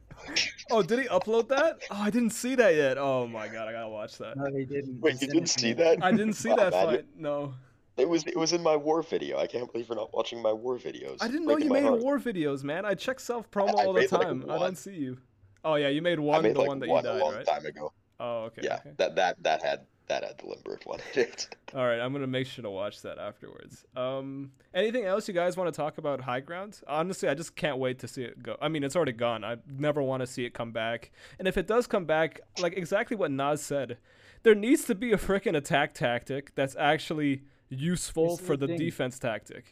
[0.72, 1.80] Oh, did he upload that?
[1.90, 2.98] Oh, I didn't see that yet.
[2.98, 4.36] Oh my god, I gotta watch that.
[4.36, 5.00] No, he didn't.
[5.02, 5.74] Wait, He you sent didn't see me.
[5.74, 5.98] that?
[6.04, 7.06] I didn't see Oh, that man, fight.
[7.18, 7.54] No,
[7.96, 9.38] It was it was in my war video.
[9.40, 11.18] I can't believe you're not watching my war videos.
[11.22, 12.00] I didn't know you made heart.
[12.02, 12.86] war videos, man.
[12.86, 14.44] I check self promo all the made, like, time.
[14.50, 14.60] I one.
[14.60, 15.18] don't see you.
[15.64, 17.36] Oh yeah, you made I one, made the like one that one you a long
[17.36, 17.46] right?
[17.46, 17.94] time ago.
[18.20, 18.62] Oh okay.
[18.66, 18.92] yeah, okay.
[18.98, 21.28] that that that had that had the limber one in.
[21.74, 23.86] All right, I'm gonna make sure to watch that afterwards.
[23.96, 26.82] Um, anything else you guys want to talk about High Ground?
[26.88, 28.58] Honestly, I just can't wait to see it go.
[28.62, 29.44] I mean, it's already gone.
[29.44, 31.12] I never want to see it come back.
[31.38, 33.98] And if it does come back, like exactly what Nas said,
[34.44, 39.20] there needs to be a freaking attack tactic that's actually useful for the the defense
[39.20, 39.72] tactic.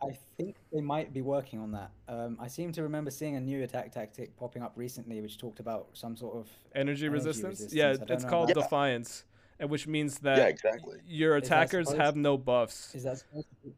[0.00, 1.90] I think they might be working on that.
[2.08, 5.60] Um, I seem to remember seeing a new attack tactic popping up recently, which talked
[5.60, 6.46] about some sort of.
[6.74, 7.60] Energy, Energy resistance?
[7.60, 8.66] resistance, Yeah, it's know called about that.
[8.68, 9.24] Defiance,
[9.60, 10.98] and which means that yeah, exactly.
[11.06, 12.94] your Is that attackers have no buffs.
[12.94, 13.74] Is that supposed to be?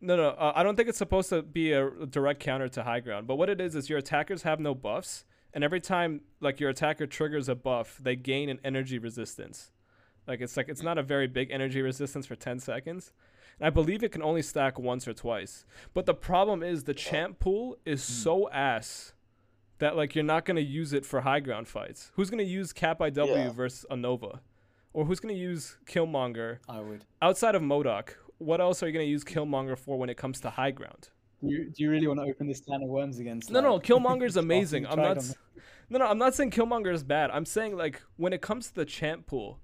[0.00, 3.00] No, no, uh, I don't think it's supposed to be a direct counter to high
[3.00, 3.26] ground.
[3.26, 5.24] But what it is is your attackers have no buffs,
[5.54, 9.70] and every time like your attacker triggers a buff, they gain an energy resistance.
[10.26, 13.12] Like it's like it's not a very big energy resistance for 10 seconds.
[13.60, 15.64] And I believe it can only stack once or twice.
[15.94, 19.12] But the problem is the champ pool is so ass
[19.78, 22.10] that like you're not gonna use it for high ground fights.
[22.14, 23.50] Who's gonna use Cap IW Yeah.
[23.52, 24.40] versus a Nova?
[24.94, 27.04] Or who's gonna use Killmonger I would.
[27.20, 28.10] outside of MODOK?
[28.38, 31.10] What else are you gonna use Killmonger for when it comes to high ground?
[31.42, 33.40] Do you, do you really want to open this can of worms again?
[33.50, 33.82] No, no, Slide?
[33.82, 34.86] Killmonger's amazing.
[34.86, 35.18] I'm not.
[35.18, 35.24] on
[35.90, 37.30] No, no, I'm not saying Killmonger is bad.
[37.30, 39.58] I'm saying like when it comes to the champ pool,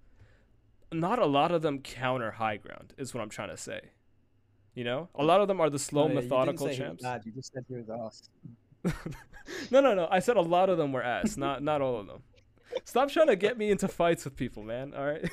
[0.92, 2.92] not a lot of them counter high ground.
[2.98, 3.80] Is what I'm trying to say.
[4.74, 6.84] You know, a lot of them are the slow, oh, No, methodical you didn't say
[6.84, 7.02] he was champs.
[7.02, 8.28] bad, you just said he was ass.
[9.70, 10.08] no, no, no.
[10.10, 12.22] I said a lot of them were ass, not not all of them.
[12.84, 14.94] Stop trying to get me into fights with people, man.
[14.94, 15.22] All right.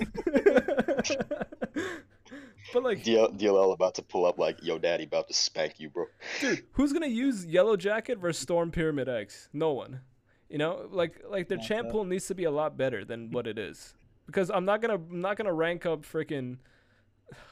[2.73, 5.89] but like, DL, DLL about to pull up like, yo, daddy about to spank you,
[5.89, 6.05] bro.
[6.39, 9.49] dude, who's gonna use Yellow Jacket versus Storm Pyramid X?
[9.53, 10.01] No one.
[10.49, 13.47] You know, like like their champ pool needs to be a lot better than what
[13.47, 13.95] it is.
[14.25, 16.57] Because I'm not gonna I'm not gonna rank up freaking.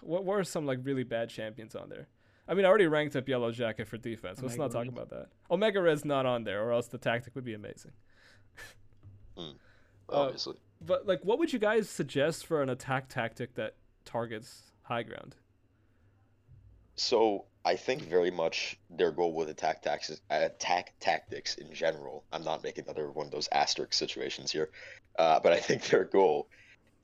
[0.01, 2.07] What what are some like really bad champions on there?
[2.47, 4.41] I mean, I already ranked up Yellow Jacket for defense.
[4.41, 4.89] Let's not talk Red.
[4.89, 5.27] about that.
[5.49, 7.91] Omega Red's not on there, or else the tactic would be amazing.
[9.37, 9.51] Uh,
[10.09, 10.55] Obviously.
[10.81, 15.35] But like, what would you guys suggest for an attack tactic that targets high ground?
[16.95, 22.23] So I think very much their goal with attack taxes, attack tactics in general.
[22.31, 24.69] I'm not making another one of those asterisk situations here,
[25.17, 26.47] uh, but I think their goal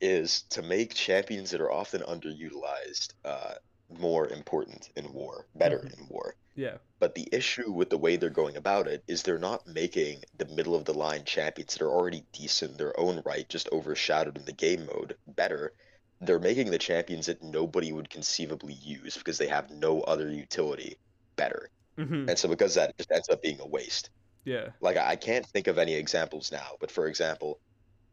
[0.00, 3.54] is to make champions that are often underutilized uh,
[3.98, 6.36] more important in war, better in war.
[6.54, 10.24] Yeah, But the issue with the way they're going about it is they're not making
[10.34, 13.68] the middle of the line champions that are already decent in their own right, just
[13.72, 15.74] overshadowed in the game mode, better.
[16.20, 20.96] They're making the champions that nobody would conceivably use because they have no other utility
[21.36, 21.70] better.
[21.98, 24.10] hmm And so because that, just ends up being a waste.
[24.44, 27.60] yeah, Like I can't think of any examples now, but for example,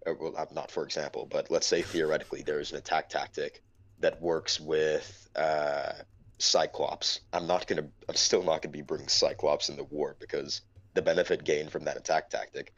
[0.08, 3.62] uh, well, not for example, but let's say theoretically there is an attack tactic
[4.00, 5.92] that works with uh,
[6.38, 7.22] Cyclops.
[7.34, 10.62] I'm not gonna, I'm still not gonna be bringing Cyclops in the war because
[10.94, 12.74] the benefit gained from that attack tactic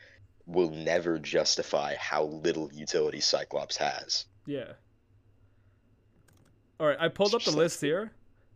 [0.47, 4.25] will never justify how little utility Cyclops has.
[4.45, 4.73] yeah.
[6.79, 8.11] All right, I pulled up the list here.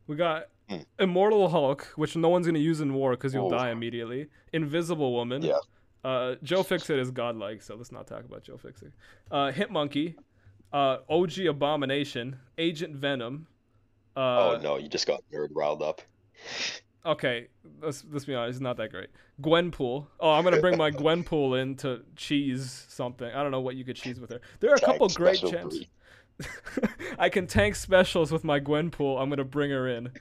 [0.08, 0.78] We got Hmm.
[0.98, 3.58] Immortal Hulk, which no one's gonna use in war because you'll Oh.
[3.58, 4.30] die immediately.
[4.52, 5.44] Invisible Woman.
[5.44, 5.60] Yeah.
[6.04, 8.92] Uh, Joe Fixit is godlike, so let's not talk about Joe Fixit.
[9.30, 10.16] Uh, Hitmonkey,
[10.74, 13.48] uh, OG Abomination, Agent Venom.
[14.16, 14.20] Uh,
[14.56, 16.02] oh no, you just got nerd riled up.
[17.06, 17.48] okay,
[17.82, 19.10] let's let's be honest, it's not that great.
[19.42, 20.08] Gwenpool.
[20.20, 23.28] Oh, I'm gonna bring my Gwenpool in to cheese something.
[23.28, 24.42] I don't know what you could cheese with her.
[24.60, 25.80] There are a Tank couple great champs.
[27.20, 29.22] I can tank specials with my Gwenpool.
[29.22, 30.12] I'm gonna bring her in.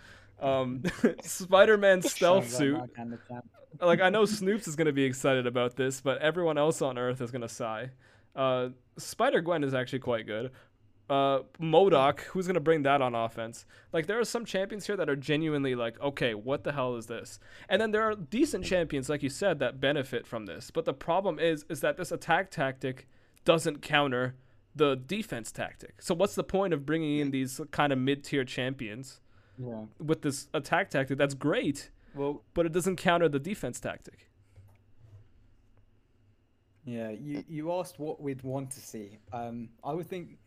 [0.41, 0.83] Um,
[1.23, 2.79] Spider-Man stealth Sounds suit.
[2.79, 3.49] my kind of champ.
[3.81, 7.21] Like I know Snoops is gonna be excited about this, but everyone else on Earth
[7.21, 7.91] is gonna sigh.
[8.37, 10.51] Uh, Spider Gwen is actually quite good.
[11.09, 12.31] Uh, MODOK, hmm.
[12.31, 13.67] who's gonna bring that on offense?
[13.93, 17.07] Like there are some champions here that are genuinely like, okay, what the hell is
[17.07, 17.39] this?
[17.69, 18.69] And then there are decent hmm.
[18.69, 20.71] champions, like you said, that benefit from this.
[20.71, 23.07] But the problem is, is that this attack tactic
[23.45, 24.37] doesn't counter
[24.75, 26.01] the defense tactic.
[26.01, 27.33] So what's the point of bringing in hmm.
[27.33, 29.21] these kind of mid-tier champions
[29.59, 29.85] Yeah.
[29.99, 31.19] with this attack tactic?
[31.19, 34.31] That's great, Well, but it doesn't counter the defense tactic.
[36.85, 39.19] Yeah, you, you asked what we'd want to see.
[39.33, 40.39] Um, I would think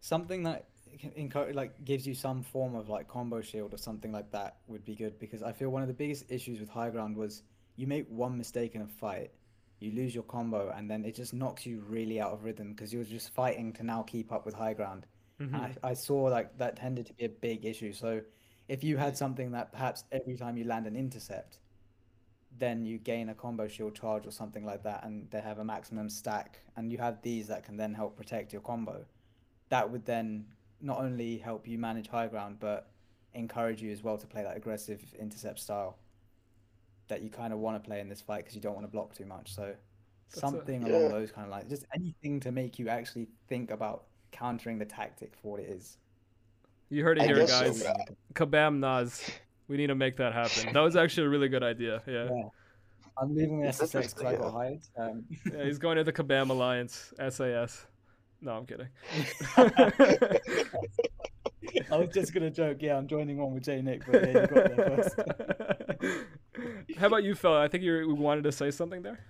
[0.00, 0.66] something that
[1.00, 4.58] can encourage, like gives you some form of like combo shield or something like that
[4.68, 7.42] would be good because I feel one of the biggest issues with high ground was
[7.76, 9.32] you make one mistake in a fight,
[9.80, 12.92] you lose your combo, and then it just knocks you really out of rhythm because
[12.92, 15.06] you're just fighting to now keep up with high ground.
[15.54, 17.92] And I, I saw like that tended to be a big issue.
[17.92, 18.22] So
[18.68, 21.58] if you had something that perhaps every time you land an intercept,
[22.58, 25.64] then you gain a combo shield charge or something like that, and they have a
[25.64, 29.04] maximum stack, and you have these that can then help protect your combo.
[29.68, 30.46] That would then
[30.80, 32.90] not only help you manage high ground, but
[33.34, 35.98] encourage you as well to play that aggressive intercept style
[37.08, 38.90] that you kind of want to play in this fight because you don't want to
[38.90, 39.54] block too much.
[39.54, 39.74] So
[40.28, 40.88] That's a- something Yeah.
[40.96, 44.84] along those kind of lines, just anything to make you actually think about countering the
[44.86, 45.98] tactic for what it is.
[46.88, 47.84] You heard it I here, guess so, guys.
[48.34, 49.28] Kabam Nas.
[49.68, 50.68] We need to make that happen.
[50.72, 52.02] That was actually a really good idea.
[52.06, 52.28] Yeah.
[52.30, 52.48] Yeah.
[53.18, 53.98] I'm leaving the It's SSX because I
[54.32, 54.80] interesting, got hired.
[54.96, 57.86] Um, Yeah, he's going to the Kabam Alliance, SAS.
[58.42, 58.88] No, I'm kidding.
[61.90, 62.78] I was just gonna joke.
[62.80, 65.14] Yeah, I'm joining one with J Nick, but yeah, you got there first.
[66.98, 67.54] How about you, Phil?
[67.54, 69.20] I think you wanted to say something there.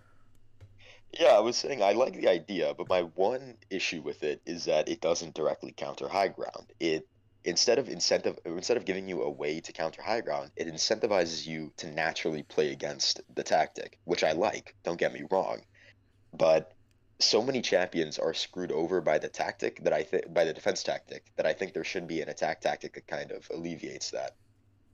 [1.19, 4.65] Yeah, I was saying I like the idea, but my one issue with it is
[4.67, 6.73] that it doesn't directly counter high ground.
[6.81, 7.07] It
[7.47, 11.47] instead of incentive instead of giving you a way to counter high ground, it incentivizes
[11.47, 15.61] you to naturally play against the tactic, which I like, don't get me wrong.
[16.35, 16.73] But
[17.19, 20.83] so many champions are screwed over by the tactic that I think by the defense
[20.83, 24.33] tactic that I think there should be an attack tactic that kind of alleviates that.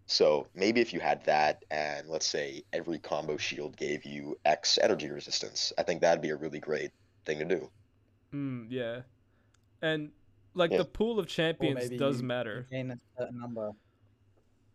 [0.07, 4.79] So maybe if you had that, and let's say every combo shield gave you X
[4.81, 6.91] energy resistance, I think that'd be a really great
[7.25, 7.71] thing to do.
[8.35, 9.01] Mm, yeah.
[9.81, 10.11] And
[10.55, 10.79] like Yeah.
[10.79, 12.67] the pool of champions maybe does you- matter.
[12.71, 13.73] You gain a certain number.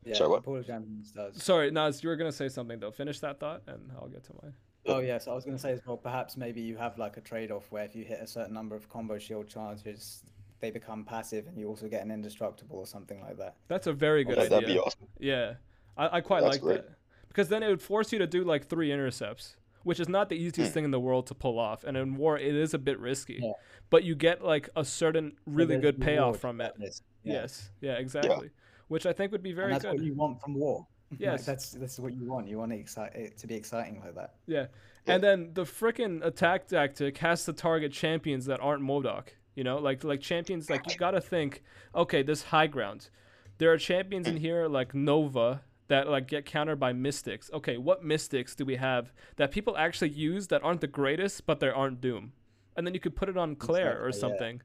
[0.03, 0.37] Yeah, Sorry, what?
[0.37, 1.43] the Pool of Champions does.
[1.43, 2.91] Sorry, Nas, you were gonna say something though.
[2.91, 4.53] Finish that thought, and I'll get to mine.
[4.85, 5.97] Oh yeah, so I was gonna say as well.
[5.97, 8.87] Perhaps maybe you have like a trade-off where if you hit a certain number of
[8.87, 10.23] combo shield charges,
[10.61, 13.57] they become passive, and you also get an indestructible or something like that.
[13.67, 14.59] That's a very good That- idea.
[14.61, 15.07] that'd be awesome.
[15.19, 15.55] Yeah,
[15.97, 16.87] I, I quite That's like great.
[16.87, 20.29] that because then it would force you to do like three intercepts, which is not
[20.29, 20.73] the easiest mm.
[20.73, 21.83] thing in the world to pull off.
[21.83, 23.53] And in war, it is a bit risky, Yeah.
[23.89, 26.73] but you get like a certain really good payoff from it.
[26.79, 26.89] Yeah.
[27.23, 28.51] Yes, yeah, exactly.
[28.87, 29.95] Which I think would be and very that's good.
[29.95, 30.87] what you want from war.
[31.09, 31.45] Like, Yes.
[31.45, 32.49] that's that's what you want.
[32.49, 34.33] You want it, excite, it to be exciting like that.
[34.45, 34.65] Yeah.
[35.05, 35.13] Yeah.
[35.13, 39.29] And then the freaking attack tactic has to target champions that aren't MODOK.
[39.55, 41.63] You know, like like champions like you gotta think,
[41.95, 43.09] okay, this high ground.
[43.57, 47.50] There are champions in here like Nova that like get countered by mystics.
[47.54, 51.60] Okay, what mystics do we have that people actually use that aren't the greatest but
[51.60, 52.34] they aren't Doom?
[52.76, 54.38] And then you could put it on Claire or Exactly, yeah.
[54.39, 54.62] something.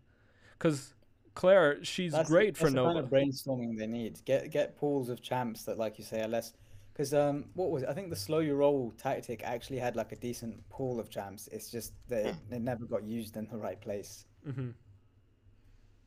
[0.58, 0.94] Cause
[1.34, 2.94] Claire, she's That's, great for that's the Nova.
[2.94, 4.20] kind of brainstorming they need.
[4.24, 6.52] Get get pools of champs that, like you say, are less.
[6.92, 7.88] Because um, what was it?
[7.88, 11.48] I think the slow you roll tactic actually had like a decent pool of champs.
[11.48, 14.26] It's just that it, it never got used in the right place.
[14.44, 14.70] hmm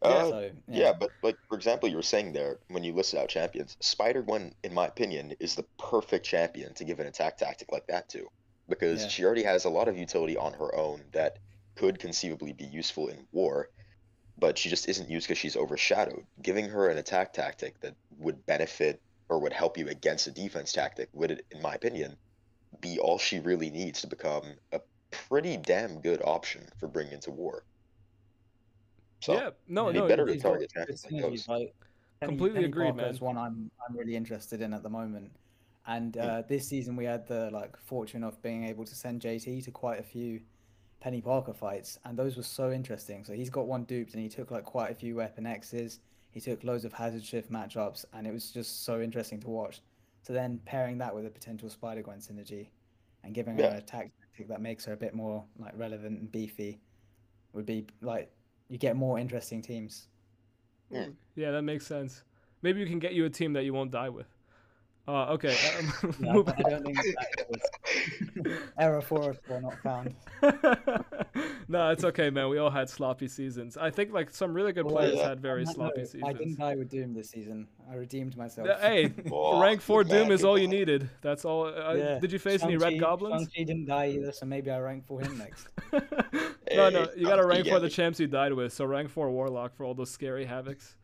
[0.05, 0.93] Uh, so yeah.
[0.93, 4.53] but like for example, you were saying there when you listed out champions, Spider Gwen,
[4.63, 8.27] in my opinion, is the perfect champion to give an attack tactic like that to,
[8.67, 9.09] because Yeah.
[9.09, 11.37] she already has a lot of utility on her own that
[11.75, 13.69] could conceivably be useful in war,
[14.37, 16.25] but she just isn't used because she's overshadowed.
[16.41, 20.71] Giving her an attack tactic that would benefit or would help you against a defense
[20.71, 22.15] tactic would, in my opinion,
[22.79, 24.79] be all she really needs to become a
[25.11, 27.63] pretty damn good option for bringing into war.
[29.21, 31.47] So, yeah, no, be no, better to target good champions like those.
[31.47, 31.75] like,
[32.21, 33.09] Completely Penny agreed, Parker man.
[33.11, 35.31] is one I'm I'm really interested in at the moment.
[35.87, 39.63] And uh, this season we had the like fortune of being able to send JT
[39.65, 40.41] to quite a few
[41.01, 43.23] Penny Parker fights, and those were so interesting.
[43.23, 45.99] So he's got one duped, and he took like quite a few Weapon X's.
[46.31, 49.81] He took loads of Hazard Shift matchups, and it was just so interesting to watch.
[50.23, 52.69] So then pairing that with a potential Spider Gwen synergy,
[53.23, 53.71] and giving her Yeah.
[53.71, 56.79] an attack tactic that makes her a bit more like relevant and beefy,
[57.53, 58.31] would be like
[58.69, 60.07] you get more interesting teams.
[60.91, 61.11] Hmm.
[61.35, 62.23] Yeah, that makes sense.
[62.61, 64.27] Maybe we can get you a team that you won't die with.
[65.07, 65.55] Uh, okay.
[66.03, 70.15] Um, Yeah, move but I don't think that was error four of four not found.
[71.67, 72.49] no, it's okay, man.
[72.49, 73.77] We all had sloppy seasons.
[73.77, 75.29] I think like some really good Well, players yeah.
[75.29, 76.23] had very On sloppy note, seasons.
[76.25, 77.67] I didn't die with Doom this season.
[77.89, 78.67] I redeemed myself.
[78.81, 81.07] Hey, Oh, rank four good Doom is all you needed.
[81.21, 81.65] That's all.
[81.67, 82.19] Uh, Yeah.
[82.19, 83.43] Did you face any red goblins?
[83.43, 85.67] Shang-Chi didn't die either, so maybe I rank for him next.
[86.75, 88.73] No, no, you gotta rank for the champs you died with.
[88.73, 90.95] So rank four Warlock for all those scary Havoks.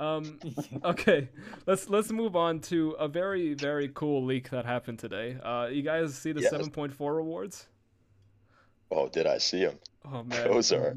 [0.00, 0.38] Um,
[0.84, 1.28] okay,
[1.66, 5.36] let's let's move on to a very very cool leak that happened today.
[5.42, 6.50] Uh, you guys see the Yes.
[6.50, 7.66] seven point four rewards?
[8.90, 9.78] Oh, did I see them?
[10.04, 10.96] Oh man, Those are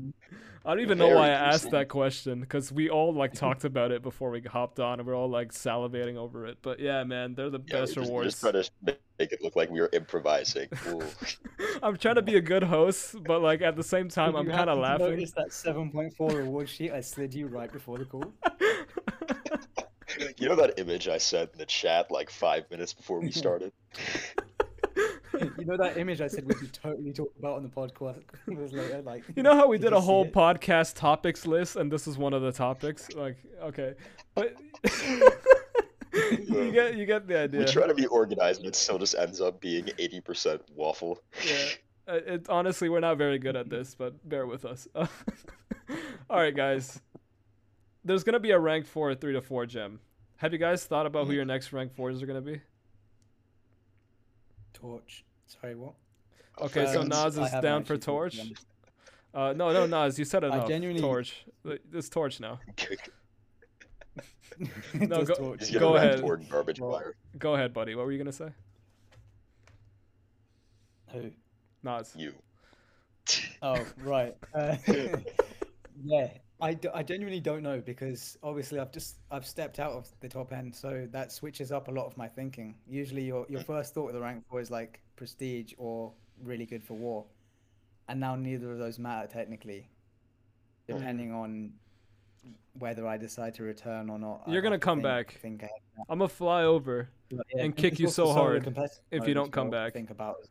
[0.64, 3.92] I don't even know why I asked that question because we all like talked about
[3.92, 6.60] it before we hopped on and we're all like salivating over it.
[6.62, 8.28] But yeah, man, they're the yeah, best we're just, rewards.
[8.28, 10.70] just trying to make it look like we were improvising.
[11.84, 14.70] I'm trying to be a good host, but like at the same time, I'm kind
[14.70, 15.10] of laughing.
[15.10, 18.32] Notice that 7.4 reward sheet I slid you right before the call.
[20.38, 23.72] you know that image I sent in the chat like five minutes before we started?
[25.60, 29.02] you know that image I said we could totally talk about on the podcast later,
[29.02, 29.24] like.
[29.36, 30.34] You know how we did did a whole it?
[30.34, 33.10] podcast topics list, and this is one of the topics.
[33.14, 33.94] Like, okay,
[34.36, 34.56] but
[36.14, 37.60] you get you get the idea.
[37.60, 37.74] We idea.
[37.74, 41.22] try to be organized, and it still just ends up being 80% waffle.
[41.46, 41.56] Yeah.
[42.08, 44.88] Uh, It, honestly, we're not very good at this, but bear with us.
[44.96, 45.08] All
[46.38, 47.00] right, guys.
[48.04, 50.00] There's gonna be a rank four, three to four gem.
[50.38, 52.60] Have you guys thought about who your next rank fours are gonna be?
[54.74, 55.24] Torch.
[55.60, 55.94] Sorry, what?
[56.60, 58.38] Okay, so Nas is down for Torch.
[58.38, 58.66] to be honest.
[59.34, 61.46] Uh, no, no, Nas, you said I genuinely- Torch.
[61.90, 62.60] This torch now.
[64.94, 65.74] No, go- torch.
[65.74, 66.22] Go ahead.
[66.50, 67.16] garbage Well, fire.
[67.38, 67.96] Go ahead, buddy.
[67.96, 68.50] What were you gonna say?
[71.12, 71.32] Who?
[71.84, 72.14] Nas.
[72.16, 72.34] You.
[73.62, 74.36] Oh, right.
[74.54, 74.76] Uh,
[76.04, 76.28] yeah,
[76.62, 80.30] I, d- I genuinely don't know because obviously I've just I've stepped out of the
[80.30, 82.76] top end, so that switches up a lot of my thinking.
[82.88, 83.66] Usually, your your mm.
[83.66, 86.12] first thought of the rank four is like prestige or
[86.44, 87.26] really good for war,
[88.08, 89.90] and now neither of those matter technically,
[90.88, 90.98] mm.
[90.98, 91.72] depending on
[92.78, 94.44] whether I decide to return or not.
[94.48, 95.32] You're gonna have to come think- back.
[95.42, 95.66] Think.
[96.10, 97.10] I'm gonna fly over.
[97.30, 98.68] Yeah, and kick you so hard
[99.10, 99.94] if you don't come back.
[99.94, 100.50] Think about as.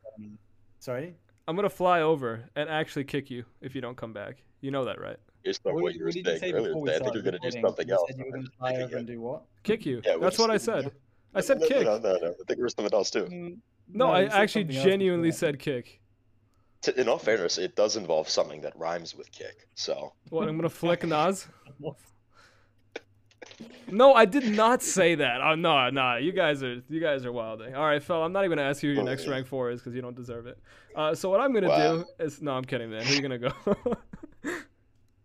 [0.81, 1.15] Sorry.
[1.47, 4.43] I'm gonna fly over and actually kick you if you don't come back.
[4.61, 5.19] You know that, right?
[5.45, 6.99] Based on What, what did- you were what you say saying earlier before today, I
[7.01, 8.05] think you're gonna do something You else.
[8.09, 9.43] said you were gonna fly over and do what?
[9.62, 10.03] Kick you.
[10.05, 10.91] Yeah, That's what I said.
[11.34, 11.84] I said no, kick.
[11.84, 12.28] No, no, no.
[12.30, 13.24] I think there was something else too.
[13.24, 13.59] Mm,
[13.93, 16.01] No, I actually something else before genuinely said kick.
[16.82, 19.68] T- In all fairness, it does involve something that rhymes with kick.
[19.74, 20.49] So What?
[20.49, 21.47] I'm gonna flick Nas.
[23.91, 25.41] No, I did not say that.
[25.43, 27.74] Oh no, no, you guys are you guys are wilding.
[27.74, 29.32] All right, Phil, I'm not even gonna ask you who your Oh, next yeah.
[29.32, 30.59] rank four is because you don't deserve it.
[30.95, 31.97] Uh, so what I'm gonna Wow.
[31.99, 33.05] do is no, I'm kidding, man.
[33.05, 33.51] Who are you gonna go?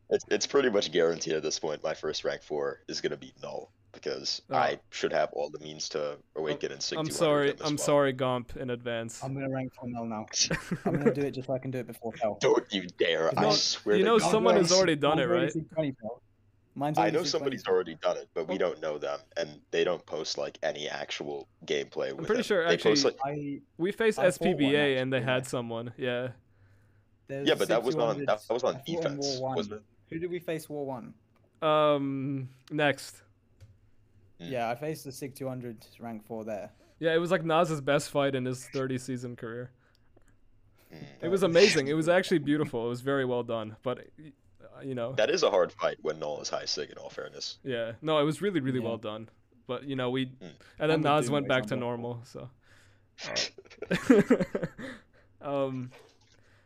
[0.10, 1.84] it's it's pretty much guaranteed at this point.
[1.84, 4.56] My first rank four is gonna be null because Oh.
[4.58, 7.00] I should have all the means to awaken and sing.
[7.00, 7.52] I'm sorry.
[7.62, 7.78] I'm well.
[7.78, 9.24] sorry, Gomp, in advance.
[9.24, 10.26] I'm gonna rank for Mel now.
[10.86, 12.38] I'm gonna do it just so I can do it before Fel.
[12.42, 13.32] Don't you dare!
[13.36, 14.32] You know- I swear you know God.
[14.32, 15.52] someone has already done it, right?
[15.52, 16.00] 620,
[16.78, 17.26] I know 620.
[17.30, 18.58] somebody's already done it, but we Oh.
[18.58, 22.10] don't know them, and they don't post like any actual gameplay.
[22.12, 22.46] I'm pretty it.
[22.46, 25.48] sure, they post actually- like I We faced I fought one, SPBA and they had
[25.48, 25.94] someone.
[25.98, 26.30] Yeah.
[27.28, 28.26] there's yeah, but that was on 6200s.
[28.48, 29.84] that was on I fought in defense, wasn't it?
[30.10, 31.14] Who did we face War One?
[31.62, 32.50] Um.
[32.72, 33.22] Next.
[34.42, 34.52] Mm.
[34.52, 36.70] Yeah, I faced the Sig 200 rank four there.
[37.00, 39.72] Yeah, it was like Nas's best fight in his 30 season career.
[40.94, 41.04] Mm.
[41.22, 41.88] It was amazing.
[41.88, 42.86] It was actually beautiful.
[42.86, 43.76] It was very well done.
[43.84, 46.90] But uh, you know, That is a hard fight when Null is high sig.
[46.92, 48.86] In all fairness, yeah, no, it was really, really Yeah.
[48.88, 49.30] well done.
[49.68, 50.42] But you know, we Mm.
[50.42, 52.22] and then And Nas went back to normal.
[52.26, 52.50] So,
[55.42, 55.92] um,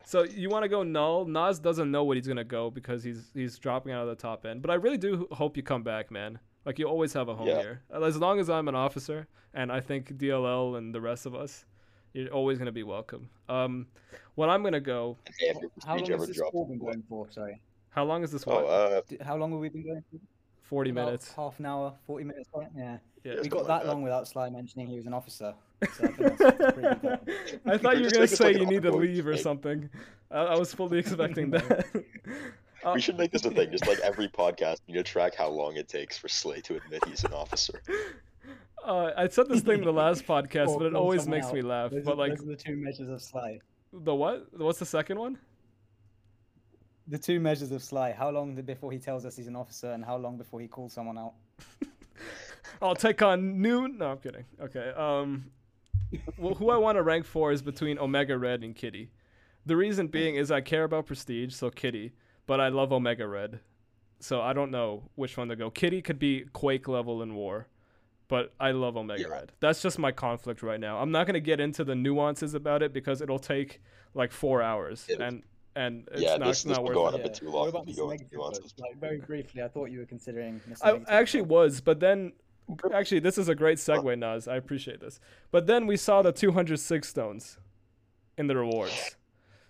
[0.09, 1.25] so you want to go null?
[1.25, 4.45] Nas doesn't know what he's gonna go because he's he's dropping out of the top
[4.45, 4.61] end.
[4.63, 6.39] But I really do hope you come back, man.
[6.65, 7.61] Like you always have a home Yeah.
[7.61, 7.81] here.
[7.91, 11.65] As long as I'm an officer, and I think DLL and the rest of us,
[12.13, 13.29] you're always gonna be welcome.
[13.47, 13.87] Um,
[14.35, 16.65] when I'm gonna go, and hey, if your How long ever has this drops, call
[16.65, 17.29] been going for?
[17.29, 17.61] Sorry.
[17.89, 18.65] how long is this oh, one?
[18.65, 20.19] uh, How long have we been going for?
[20.63, 21.33] 40 About minutes.
[21.33, 22.49] Half an hour, 40 minutes.
[22.55, 22.67] right?
[22.75, 22.83] Yeah.
[22.83, 22.97] Yeah.
[23.23, 23.91] Yeah, We something got like that that.
[23.93, 25.53] long without Sly mentioning he was an officer.
[25.81, 27.61] So I think that's, that's pretty good.
[27.65, 29.89] I thought you were gonna say like you need to leave or something.
[30.31, 31.85] I, I was fully expecting that.
[32.81, 33.69] Uh, we should make this a thing.
[33.71, 36.77] Just like every podcast, you need to track how long it takes for Slay to
[36.77, 37.81] admit he's an officer.
[38.85, 41.61] uh, I said this thing in the last podcast, but it always someone makes me
[41.61, 41.91] laugh.
[41.91, 43.59] Those, But are, like those are the two measures of Sly.
[43.91, 44.47] the what?
[44.57, 45.37] What's the second one?
[47.09, 48.13] The two measures of Sly.
[48.13, 50.93] How long before he tells us he's an officer, and how long before he calls
[50.93, 51.33] someone out?
[52.81, 53.97] I'll take on Noon.
[53.97, 54.45] No, I'm kidding.
[54.61, 54.91] Okay.
[54.95, 55.51] Um,
[56.37, 59.11] well, who I want to rank for is between Omega Red and Kitty.
[59.65, 62.13] The reason being is I care about prestige, so Kitty,
[62.47, 63.59] but I love Omega Red,
[64.19, 65.69] so I don't know which one to go.
[65.69, 67.67] Kitty could be Quake level in War,
[68.27, 69.27] but I love Omega Yeah.
[69.27, 69.51] Red.
[69.59, 70.99] That's just my conflict right now.
[70.99, 73.81] I'm not gonna get into the nuances about it because it'll take
[74.13, 75.43] like four hours, It- and
[75.75, 77.21] and it's Yeah, not, this- it's this not will worth go it.
[77.21, 78.11] a bit too long What about you Mr.
[78.11, 78.73] into Negative.
[78.79, 80.59] Like very briefly, I thought you were considering.
[80.67, 80.79] Mr.
[80.83, 82.33] I I actually was, but then
[82.93, 84.47] actually this is a great segue, Nas.
[84.47, 85.19] I appreciate this.
[85.51, 87.57] But then we saw the 206 stones
[88.37, 89.15] in the rewards,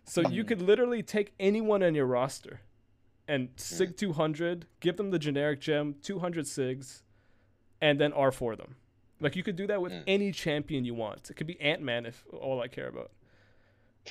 [0.03, 2.61] so you could literally take anyone in your roster
[3.27, 7.01] and sig 200, give them the generic gem, 200 sigs,
[7.81, 8.75] and then R4 them.
[9.19, 10.03] Like you could do that with Mm.
[10.07, 11.29] any champion you want.
[11.29, 13.11] It could be Ant Man if all I care about.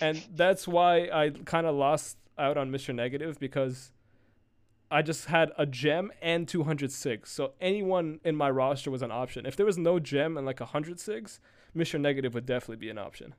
[0.00, 2.94] And that's why I kind of lost out on Mr.
[2.94, 3.92] Negative because
[4.90, 7.30] I just had a gem and 206.
[7.30, 9.44] So anyone in my roster was an option.
[9.46, 11.40] If there was no gem and like 106,
[11.76, 12.00] Mr.
[12.00, 13.34] Negative would definitely be an option.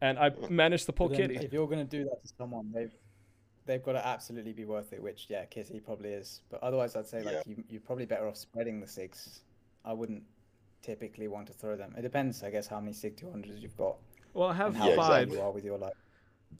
[0.00, 1.36] And I managed to pull Kitty.
[1.36, 2.92] If you're gonna do that to someone, they've
[3.64, 5.00] they've got to absolutely be worth it.
[5.00, 6.42] Which yeah, Kitty probably is.
[6.50, 7.42] But otherwise, I'd say like Yeah.
[7.46, 9.40] you you're probably better off spreading the sigs.
[9.84, 10.24] I wouldn't
[10.82, 11.94] typically want to throw them.
[11.96, 13.96] It depends, I guess, how many sig 200s you've got
[14.34, 15.06] Well, I have and how Yeah, five.
[15.28, 15.92] excited you are with your life.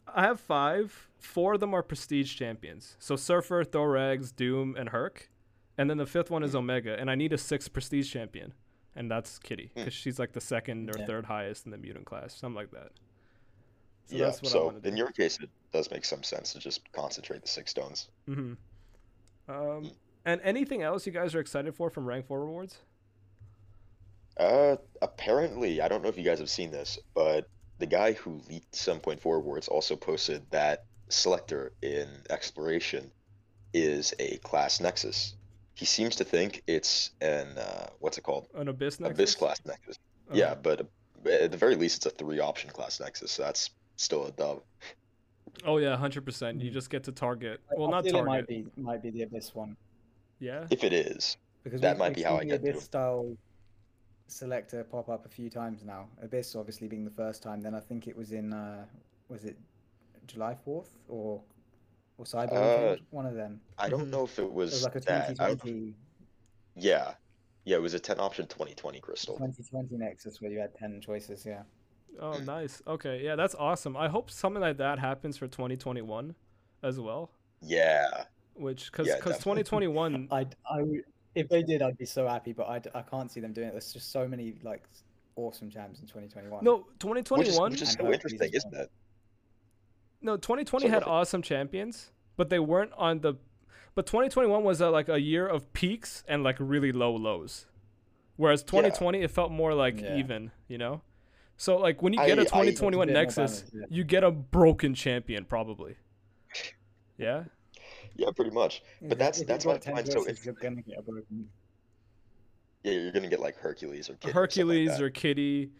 [0.06, 1.08] I have five.
[1.18, 2.96] Four of them are prestige champions.
[2.98, 5.30] So Surfer, Thorax, Doom, and Herc.
[5.78, 6.98] And then the fifth one is Omega.
[6.98, 8.52] And I need a sixth prestige champion.
[8.94, 9.70] And that's Kitty.
[9.74, 9.80] Hmm.
[9.80, 11.06] Because she's like the second or Yeah.
[11.06, 12.34] third highest in the mutant class.
[12.34, 12.90] Something like that.
[14.06, 14.24] So yeah.
[14.26, 14.98] that's what So want in do.
[14.98, 18.08] your case, it does make some sense to just concentrate the six stones.
[18.26, 18.54] hmm
[19.48, 19.92] Um,
[20.24, 22.78] and anything else you guys are excited for from rank four rewards?
[24.36, 27.48] Uh, apparently, I don't know if you guys have seen this, but
[27.82, 33.10] the guy who leaked 7.4 awards also posted that Selector in Exploration
[33.74, 35.34] is a class Nexus.
[35.74, 38.46] He seems to think it's an uh, what's it called?
[38.54, 39.18] An Abyss Nexus?
[39.18, 39.98] Abyss class Nexus.
[40.30, 40.34] Oh.
[40.36, 43.32] Yeah, but uh, at the very least, it's a three option class Nexus.
[43.32, 44.62] So that's still a dub.
[45.66, 46.60] Oh yeah, hundred percent.
[46.60, 47.60] You just get to target.
[47.76, 49.76] Well, I not feel it might be might be the abyss one
[50.38, 50.68] Yeah.
[50.70, 52.80] If it is, because That might be how I get to abyss him.
[52.82, 53.36] style
[54.32, 56.08] selector pop up a few times now.
[56.22, 57.60] Abyss obviously being the first time.
[57.60, 58.84] Then I think it was in uh,
[59.28, 59.56] was it
[60.26, 61.42] July fourth or
[62.18, 63.06] or Cyber Uh, Weekend?
[63.10, 63.60] One of them.
[63.78, 64.10] I don't Mhm.
[64.10, 65.28] know if it It was, was like a that.
[65.36, 65.94] 2020,
[66.76, 67.14] yeah,
[67.64, 69.34] yeah, it was a 10 option 2020 crystal.
[69.36, 71.44] 2020 Nexus where you had ten choices.
[71.46, 71.62] Yeah.
[72.20, 72.82] Oh, nice.
[72.86, 73.96] Okay, yeah, that's awesome.
[73.96, 76.34] I hope something like that happens for 2021
[76.82, 77.30] as well.
[77.62, 78.24] Yeah,
[78.54, 79.62] Which, because because definitely.
[79.64, 81.04] 2021, I I would-
[81.34, 82.52] if they did, I'd be so happy.
[82.52, 83.72] But I, I can't see them doing it.
[83.72, 84.82] There's just so many like
[85.36, 86.62] awesome champs in 2021.
[86.64, 88.82] no, which is, 2021, which is And so interesting, isn't well.
[88.82, 88.90] it?
[90.20, 93.34] no, 2020 So had what- awesome champions, but they weren't on the.
[93.94, 97.66] But 2021 was a, like a year of peaks and like really low lows,
[98.36, 100.16] whereas 2020 it felt more like Yeah.
[100.16, 101.02] even, you know.
[101.58, 103.96] So like when you get a I- 2021 It's a bit more Nexus, balanced, yeah.
[103.96, 105.96] you get a broken champion probably.
[107.18, 107.44] Yeah.
[108.16, 108.82] Yeah, pretty much.
[109.00, 110.54] But you- that's if you've that's what I 10 find so choices, interesting.
[110.62, 111.48] You're gonna get a broken.
[112.84, 115.70] Yeah, you're gonna get like Hercules or Kitty or like Hercules or Kitty,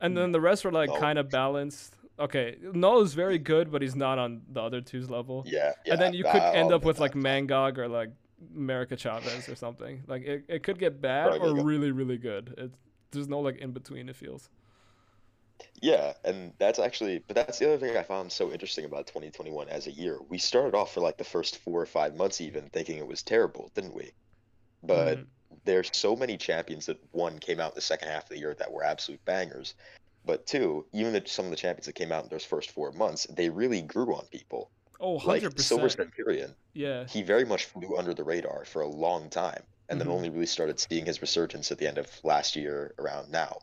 [0.00, 0.16] and Mm.
[0.16, 0.98] then the rest are like Null.
[0.98, 1.94] kind of balanced.
[2.18, 5.44] Okay, Null is very good, but he's not on the other two's level.
[5.46, 5.92] Yeah, yeah.
[5.92, 8.10] and then you that- could end oh, up with like Mangog or like
[8.56, 10.02] America Chavez or something.
[10.06, 11.62] Like it, it could get bad Right, there or go.
[11.62, 12.54] really really good.
[12.56, 12.76] It's
[13.10, 14.08] there's no like in between.
[14.08, 14.48] It feels.
[15.82, 19.68] Yeah, and that's actually, but that's the other thing I found so interesting about 2021
[19.68, 20.20] as a year.
[20.22, 23.22] We started off for like the first four or five months, even thinking it was
[23.22, 24.12] terrible, didn't we?
[24.82, 25.30] But Mhm.
[25.64, 28.54] there's so many champions that one came out in the second half of the year
[28.56, 29.74] that were absolute bangers.
[30.24, 32.92] But two, even the, some of the champions that came out in those first four
[32.92, 34.72] months, they really grew on people.
[35.00, 35.90] Oh, Like 100 Silver percent.
[35.90, 37.08] Centurion, Yeah.
[37.08, 40.00] he very much flew under the radar for a long time, and Mhm.
[40.00, 43.60] then only really started seeing his resurgence at the end of last year around now.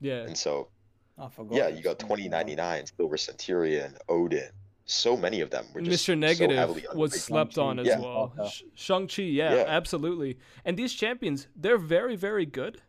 [0.00, 0.28] Yeah.
[0.28, 0.72] And so
[1.18, 1.56] I forgot.
[1.56, 4.50] yeah, you got 2099, Silver Centurion, Odin.
[4.84, 6.16] So many of them were just Mr.
[6.16, 7.98] Negative heavily was slept on as Yeah.
[8.00, 8.32] well.
[8.36, 8.50] Parker.
[8.50, 9.64] Sh- Shang-Chi, yeah, Yeah.
[9.66, 10.38] absolutely.
[10.64, 12.82] And these champions, they're very, very good.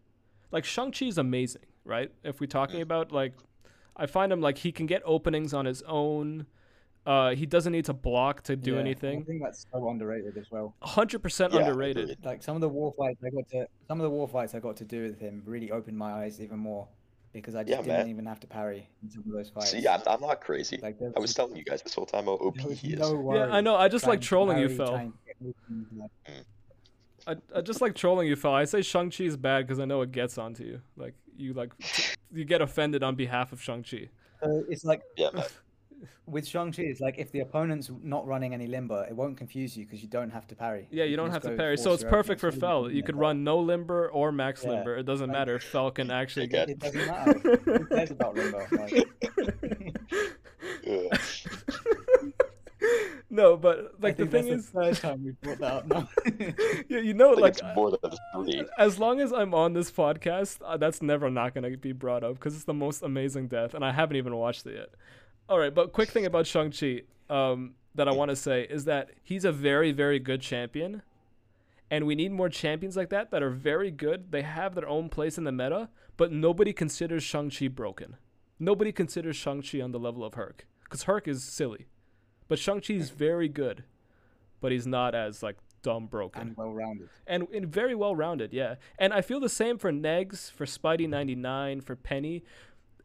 [0.51, 2.11] Like Shang-Chi is amazing, right?
[2.23, 2.83] If we're talking Mm.
[2.83, 3.33] about like,
[3.95, 6.45] I find him like he can get openings on his own.
[7.05, 10.51] Uh, he doesn't need to block to do Yeah, I think that's so underrated as
[10.51, 10.75] well.
[10.83, 12.17] Hundred percent Yeah, underrated.
[12.23, 14.59] Like some of the war fights I got to, some of the war fights I
[14.59, 16.87] got to do with him really opened my eyes even more
[17.33, 18.07] because I just Yeah, didn't man.
[18.07, 19.71] even have to parry in some of those fights.
[19.71, 20.79] See, I'm, I'm not crazy.
[20.81, 22.99] Like I was telling you guys this whole time how OP there he is.
[22.99, 23.75] no Yeah, I know.
[23.75, 24.87] I just like trolling you, parry, Phil.
[24.87, 26.43] trying to get open, like, mm.
[27.53, 28.53] I, I just like trolling you, Phil.
[28.53, 30.81] I say Shang Chi is bad because I know it gets onto you.
[30.95, 32.03] Like you like t-
[32.33, 34.09] you get offended on behalf of Shang Chi.
[34.41, 35.45] So it's like Yeah, man.
[36.25, 39.85] With Shang-Chi, it's like if the opponent's not running any limber, it won't confuse you
[39.85, 40.87] because you don't have to parry.
[40.91, 42.91] Yeah, you, can don't have to parry, so it's perfect for openings Fel.
[42.91, 44.97] You could run no limber or max Yeah, limber.
[44.97, 45.59] It doesn't like- matter.
[45.59, 46.65] Fel can actually Okay.
[46.65, 46.69] get.
[46.69, 47.57] It doesn't matter.
[47.65, 48.67] Who cares about limber?
[48.71, 49.07] Like,
[53.29, 55.87] no, but like I the thing that's is, the third time we brought that up
[55.87, 56.09] now.
[56.87, 57.99] you, you know, I think like it's more than
[58.45, 58.63] three.
[58.77, 62.23] as long as I'm on this podcast, uh, that's never not going to be brought
[62.23, 64.89] up because it's the most amazing death, and I haven't even watched it yet.
[65.49, 68.85] All right, but quick thing about Shang Chi um, that I want to say is
[68.85, 71.03] that he's a very, very good champion,
[71.89, 74.31] and we need more champions like that that are very good.
[74.31, 78.17] They have their own place in the meta, but nobody considers Shang Chi broken.
[78.59, 81.87] Nobody considers Shang Chi on the level of Herc because Herc is silly,
[82.49, 83.85] but Shang Chi is very good,
[84.59, 87.07] but he's not as like dumb broken and well rounded.
[87.25, 88.75] and, and very well rounded, yeah.
[88.99, 92.43] And I feel the same for Negs, for Spidey ninety nine, for Penny,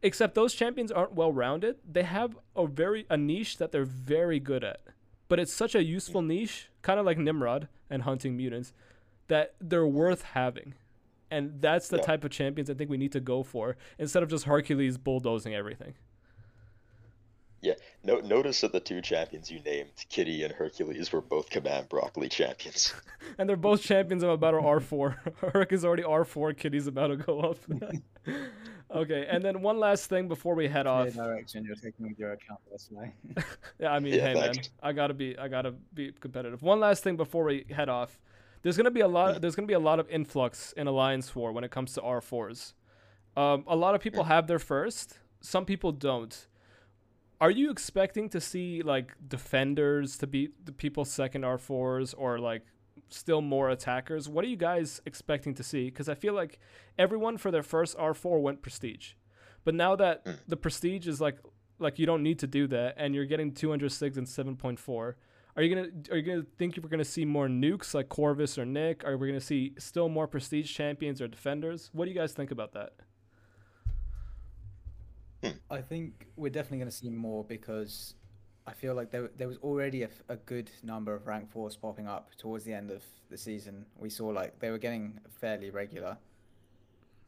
[0.03, 1.77] except those champions aren't well rounded.
[1.89, 4.81] They have a very a niche that they're very good at,
[5.29, 8.73] but it's such a useful niche, kind of like Nimrod and hunting mutants,
[9.27, 10.75] that they're worth having.
[11.31, 12.03] And that's the Yeah.
[12.03, 15.55] type of champions I think we need to go for instead of just Hercules bulldozing
[15.55, 15.95] everything.
[17.61, 17.75] Yeah.
[18.03, 22.27] No, notice that the two champions you named, Kitty and Hercules, were both Command Broccoli
[22.29, 22.93] champions.
[23.39, 25.19] And they're both champions of about R four.
[25.53, 26.53] Herc is already R four.
[26.53, 27.57] Kitty's about to go up.
[28.91, 31.13] okay, and then one last thing before we head off.
[31.13, 32.59] direction you're taking with your account.
[32.69, 33.13] That's why.
[33.79, 34.53] Yeah, I mean, Yeah, hey man.
[34.81, 36.61] I gotta be, I gotta be competitive.
[36.61, 38.19] One last thing before we head off.
[38.61, 39.41] There's gonna be a lot.
[39.41, 42.21] There's gonna be a lot of influx in Alliance War when it comes to R
[42.21, 42.73] fours.
[43.35, 45.19] Um, a lot of people have their first.
[45.41, 46.47] Some people don't.
[47.41, 52.39] Are you expecting to see like defenders to beat the people's second R fours or
[52.39, 52.61] like
[53.09, 54.27] still more attackers?
[54.29, 55.85] What are you guys expecting to see?
[55.85, 56.59] Because I feel like
[56.97, 59.13] everyone for their first R four went prestige,
[59.63, 60.37] but now that Mm.
[60.47, 61.37] the prestige is like
[61.79, 65.15] like you don't need to do that, and you're getting 206 and 7.4.
[65.55, 68.65] Are you gonna are you gonna think we're gonna see more nukes like Corvus or
[68.65, 69.03] Nick?
[69.05, 71.89] Are we gonna see still more prestige champions or defenders?
[71.93, 72.93] What do you guys think about that?
[75.69, 78.15] I think we're definitely going to see more because
[78.65, 82.07] I feel like there, there was already a, a, good number of rank fours popping
[82.07, 83.85] up towards the end of the season.
[83.97, 86.17] We saw like they were getting fairly regular,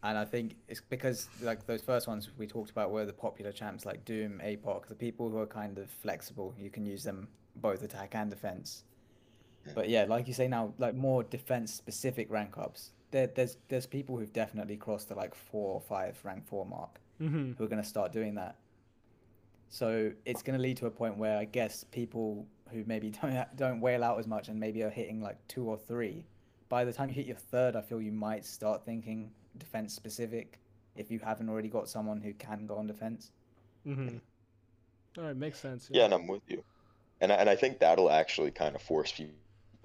[0.01, 3.51] and I think it's because like those first ones we talked about were the popular
[3.51, 6.53] champs like Doom, Apoc, the people who are kind of flexible.
[6.57, 7.27] You can use them
[7.57, 8.83] both attack and defense.
[9.73, 12.91] But yeah, like you say now, like more defense specific rank ups.
[13.11, 16.99] There, there's there's people who've definitely crossed the like four or five rank four mark
[17.21, 17.53] Mm-hmm.
[17.57, 18.57] who are going to start doing that.
[19.69, 23.55] So it's going to lead to a point where I guess people who maybe don't
[23.55, 26.25] don't whale out as much and maybe are hitting like two or three,
[26.69, 30.59] by the time you hit your third, I feel you might start thinking defense specific
[30.95, 33.31] if you haven't already got someone who can go on defense.
[33.85, 34.17] Mm-hmm.
[35.17, 35.89] All right, makes sense.
[35.91, 36.63] Yeah, and I'm with you.
[37.21, 39.33] And I, and I think that'll actually kind of force people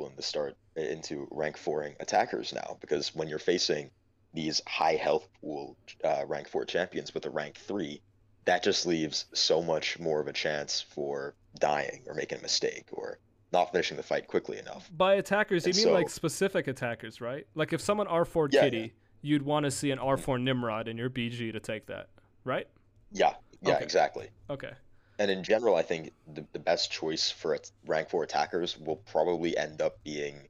[0.00, 3.90] in to start into rank fouring attackers now because when you're facing
[4.32, 8.00] these high health pool uh, rank four champions with a rank three,
[8.44, 12.86] that just leaves so much more of a chance for dying or making a mistake
[12.92, 13.18] or
[13.52, 14.90] not finishing the fight quickly enough.
[14.96, 17.46] By attackers, you And mean like specific attackers, right?
[17.54, 18.86] Like if someone R4 Yeah, Kitty, yeah.
[19.22, 22.08] you'd want to see an R4 Nimrod in your BG to take that,
[22.44, 22.66] right?
[23.12, 23.84] Yeah, yeah, Okay.
[23.84, 24.28] exactly.
[24.48, 24.70] Okay.
[25.18, 29.56] And in general, I think the, the best choice for rank four attackers will probably
[29.58, 30.48] end up being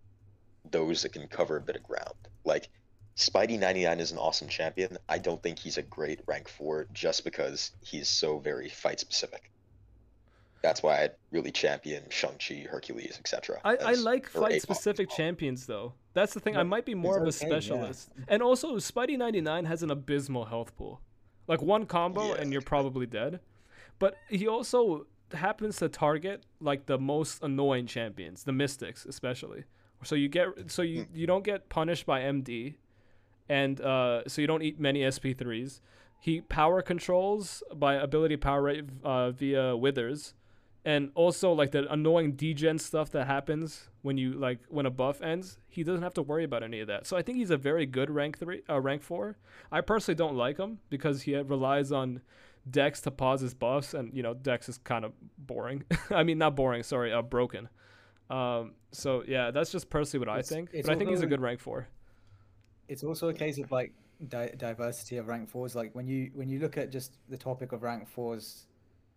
[0.71, 2.15] those that can cover a bit of ground.
[2.45, 2.69] Like
[3.21, 4.97] Spidey 99 is an awesome champion.
[5.09, 9.51] I don't think he's a great rank four just because he's so very fight specific.
[10.63, 13.61] That's why I'd really champion Shang-Chi, Hercules, etc.
[13.65, 15.17] I, I like fight specific well.
[15.19, 15.93] champions though.
[16.15, 16.57] That's the thing.
[16.57, 17.61] I might be more of a it's okay, yeah.
[17.61, 18.11] specialist.
[18.29, 21.01] And also Spidey 99 has an abysmal health pool.
[21.47, 22.41] Like one combo Yeah.
[22.41, 23.41] and you're probably dead.
[23.99, 29.65] But he also happens to target like the most annoying champions, the mystics especially.
[30.05, 31.17] So you get so you Hmm.
[31.17, 32.77] you don't get punished by MD
[33.51, 35.81] and uh, so you don't eat many SP3s.
[36.21, 40.35] He power controls by ability power rate uh, via withers,
[40.85, 45.21] and also like the annoying degen stuff that happens when you like when a buff
[45.21, 45.59] ends.
[45.69, 47.09] He doesn't have to worry about any of that.
[47.09, 49.37] So I think he's a very good rank three, uh, rank four.
[49.73, 52.21] I personally don't like him because he relies on
[52.71, 55.83] Dex to pause his buffs, and you know Dex is kind of boring.
[56.11, 56.85] I mean, not boring.
[56.85, 57.69] Sorry, uh, broken.
[58.29, 60.71] Um, so yeah, that's just personally what I think.
[60.71, 61.89] But I think he's a good rank four.
[62.91, 63.93] It's also a case of like
[64.29, 65.77] di- diversity of rank fours.
[65.77, 68.67] Like when you when you look at just the topic of rank fours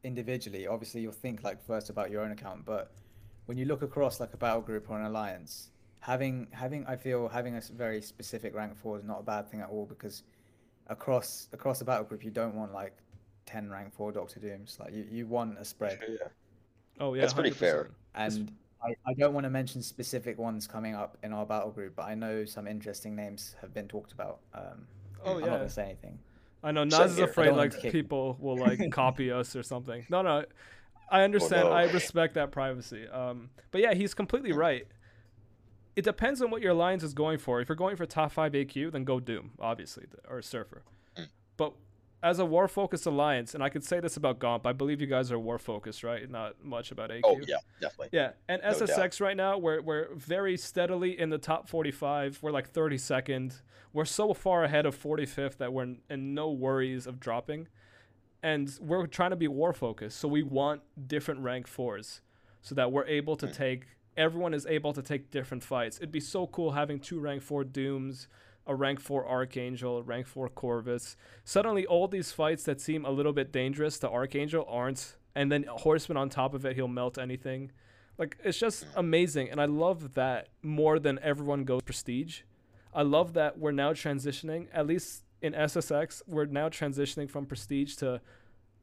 [0.04, 2.92] individually, obviously you'll think like first about your own account, but
[3.48, 7.28] when you look across like a battle group or an alliance, having having I feel
[7.28, 10.22] having a very specific rank four is not a bad thing at all because
[10.88, 12.94] across across a battle group you don't want like
[13.48, 14.78] ten rank four Doctor Dooms.
[14.80, 16.00] Like you, you want a spread.
[16.08, 16.28] Yeah.
[17.00, 17.90] Oh yeah, That's pretty fair.
[18.16, 18.38] 100%.
[18.38, 18.52] And
[18.84, 22.04] I, I don't want to mention specific ones coming up in our battle group, but
[22.04, 24.40] I know some interesting names have been talked about.
[24.54, 24.88] Um,
[25.26, 26.20] Oh I'm not going to say anything.
[26.64, 29.64] I know Same Nas is afraid like to kick- people will like copy us or
[29.64, 30.06] something.
[30.10, 30.46] No, no.
[31.10, 31.64] I understand.
[31.64, 31.76] Oh, no.
[31.76, 33.08] I respect that privacy.
[33.08, 34.88] Um, but yeah, he's completely right.
[35.96, 37.62] It depends on what your alliance is going for.
[37.62, 40.84] If you're going for top five AQ, then go Doom, obviously, or Surfer.
[41.18, 41.28] Mm.
[41.58, 41.74] But
[42.24, 45.08] as a war focused alliance, and I could say this about Gomp, I believe you
[45.08, 46.30] guys are war focused, right?
[46.30, 47.22] Not much about AQ.
[47.26, 48.10] Oh yeah, definitely.
[48.14, 48.90] Yeah, and No doubt.
[48.90, 52.40] SSX right now, we're we're very steadily in the top 45.
[52.42, 53.62] We're like 32nd.
[53.92, 57.68] We're so far ahead of 45th that we're in, in no worries of dropping,
[58.42, 60.18] and we're trying to be war focused.
[60.20, 62.22] So we want different rank fours,
[62.62, 63.54] so that we're able to Mm.
[63.56, 63.86] take.
[64.16, 65.98] Everyone is able to take different fights.
[65.98, 68.28] It'd be so cool having two rank four Dooms,
[68.66, 71.16] a rank four Archangel, a rank four Corvus.
[71.44, 75.64] Suddenly, all these fights that seem a little bit dangerous to Archangel aren't, and then
[75.64, 77.72] Horseman on top of it, he'll melt anything.
[78.18, 82.42] Like it's just amazing, and I love that more than everyone goes prestige.
[82.94, 87.96] I love that we're now transitioning, at least in SSX, we're now transitioning from prestige
[87.96, 88.22] to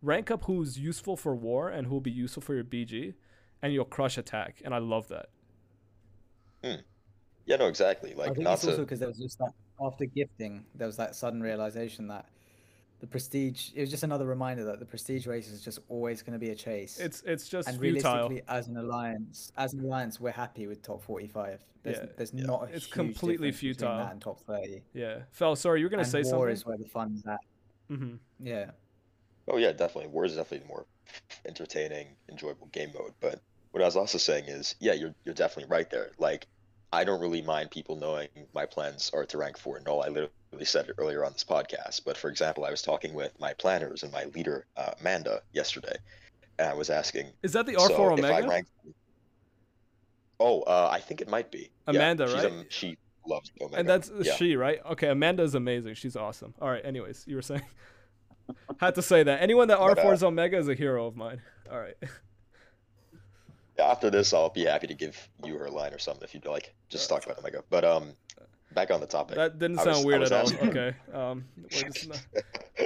[0.02, 3.14] rank up who's useful for war and who'll be useful for your BG,
[3.62, 5.30] and you'll crush attack, and I love that.
[6.62, 6.80] Hmm.
[7.46, 8.12] Yeah, no, exactly.
[8.12, 9.52] I Like think not it's also because there was just that
[9.84, 12.26] after gifting, there was that sudden realization that
[13.00, 13.70] the prestige.
[13.74, 16.50] It was just another reminder that the prestige race is just always going to be
[16.50, 16.98] a chase.
[16.98, 18.12] It's it's just and futile.
[18.28, 21.64] realistically, as an alliance, as an alliance, we're happy with top forty-five.
[21.82, 22.06] There's, Yeah.
[22.16, 22.44] there's Yeah.
[22.44, 23.96] not a It's huge completely futile.
[23.96, 24.82] that and top thirty.
[24.92, 26.52] Yeah, Fel sorry, you were gonna and say war something.
[26.52, 27.40] is where the fun's at.
[27.90, 28.16] mm-hmm.
[28.38, 28.72] Yeah.
[29.48, 30.08] Oh yeah, definitely.
[30.10, 30.84] War is definitely the more
[31.46, 33.14] entertaining, enjoyable game mode.
[33.20, 36.10] But what I was also saying is, yeah, you're you're definitely right there.
[36.18, 36.46] Like,
[36.92, 39.80] I don't really mind people knowing my plans are to rank four.
[39.86, 40.30] No, I literally
[40.64, 42.02] said it earlier on this podcast.
[42.04, 45.96] But for example, I was talking with my planners and my leader uh, Amanda yesterday,
[46.58, 48.48] and I was asking, Is that the R4 if I Omega?
[48.48, 48.66] rank.
[50.40, 52.46] Oh, uh, I think it might be Yeah, Amanda, she's, right?
[52.46, 53.78] um, she loves Omega.
[53.78, 54.34] and that's yeah.
[54.34, 54.80] she, right?
[54.92, 55.94] Okay, Amanda is amazing.
[55.94, 56.54] She's awesome.
[56.60, 56.84] All right.
[56.84, 57.62] Anyways, you were saying.
[58.78, 59.40] Had to say that.
[59.42, 61.40] Anyone that uh, R4 is Omega is a hero of mine.
[61.70, 61.94] All right.
[63.78, 66.74] after this, I'll be happy to give you her line or something if you'd like.
[66.88, 67.62] Just talk about Omega.
[67.70, 68.12] But um,
[68.74, 69.36] back on the topic.
[69.36, 70.68] That didn't sound was- weird at all.
[70.68, 70.94] Okay.
[71.12, 71.44] Um,
[72.06, 72.26] not-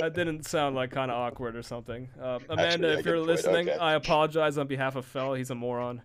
[0.00, 2.08] that didn't sound like kind of awkward or something.
[2.20, 3.78] Uh, Amanda, Actually, if you're listening, Okay.
[3.78, 5.34] I apologize on behalf of Fel.
[5.34, 6.02] He's a moron.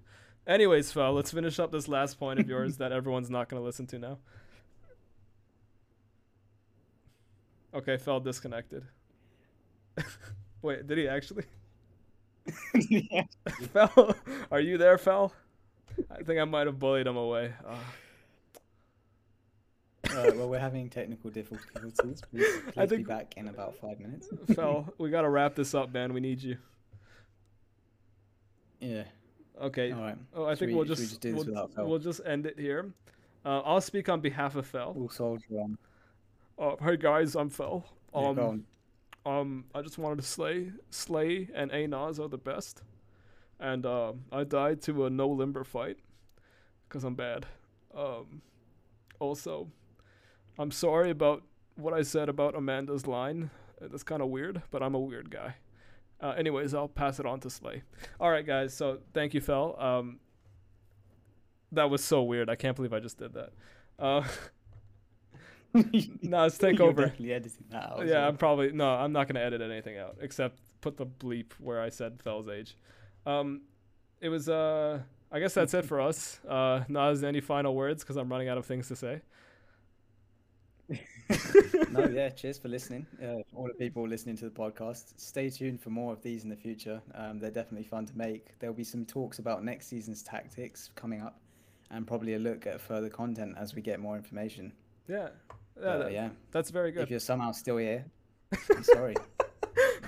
[0.47, 3.65] Anyways, Fel, let's finish up this last point of yours that everyone's not going to
[3.65, 4.17] listen to now.
[7.73, 8.84] Okay, Fel disconnected.
[10.61, 11.43] Wait, did he actually?
[13.74, 14.16] Fel,
[14.52, 15.34] are you there, Fel?
[16.10, 17.54] I think I might have bullied him away.
[17.66, 17.76] Uh,
[20.36, 22.22] well, we're having technical difficulties.
[22.32, 24.30] Please, please I be back in about five minutes.
[24.56, 26.14] Fel, we got to wrap this up, man.
[26.14, 26.58] We need you.
[28.80, 29.04] Yeah.
[29.62, 29.91] Okay.
[29.91, 30.18] All right.
[30.34, 32.22] Oh, I Should think we- we'll should we just, just do this we'll, we'll just
[32.26, 32.91] end it here.
[33.45, 34.93] Uh, I'll speak on behalf of Fel.
[34.95, 35.78] We'll soldier on.
[36.58, 37.86] Uh, hey guys, I'm Fel.
[38.14, 38.66] Um.
[39.26, 42.82] Um, I just wanted to slay, slay, and Anaz are the best.
[43.59, 45.97] And uh, I died to a no limber fight,
[46.88, 47.45] cause I'm bad.
[47.95, 48.41] Um,
[49.20, 49.67] also,
[50.57, 51.43] I'm sorry about
[51.76, 53.49] what I said about Amanda's line.
[53.82, 55.55] That's kind of weird, but I'm a weird guy.
[56.22, 57.84] Uh, anyways, I'll pass it on to Slay.
[58.20, 58.74] All right, guys.
[58.74, 59.76] So thank you, Fel.
[59.80, 60.20] Um,
[61.72, 62.49] that was so weird.
[62.49, 63.51] I can't believe I just did that.
[63.97, 64.24] Uh,
[66.22, 67.03] Nas, take You're over.
[67.20, 68.07] editing that out.
[68.07, 68.28] Yeah.
[68.28, 68.89] I'm probably no.
[68.89, 72.76] I'm not gonna edit anything out except put the bleep where I said Fel's age.
[73.26, 73.61] Um,
[74.22, 74.99] it was uh.
[75.32, 76.39] I guess that's it for us.
[76.47, 78.03] Uh, Nas, any final words?
[78.03, 79.22] Because I'm running out of things to say.
[81.91, 82.30] no, yeah.
[82.30, 83.05] Cheers for listening.
[83.24, 85.13] Uh, all the people listening to the podcast.
[85.17, 86.99] Stay tuned for more of these in the future.
[87.13, 88.57] Um, they're definitely fun to make.
[88.57, 91.39] There'll be some talks about next season's tactics coming up,
[91.91, 94.74] and probably a look at further content as we get more information.
[95.10, 95.30] Yeah,
[95.82, 96.30] yeah, Uh, that- yeah.
[96.51, 97.03] that's very good.
[97.03, 98.05] If you're somehow still here,
[98.76, 99.16] I'm sorry.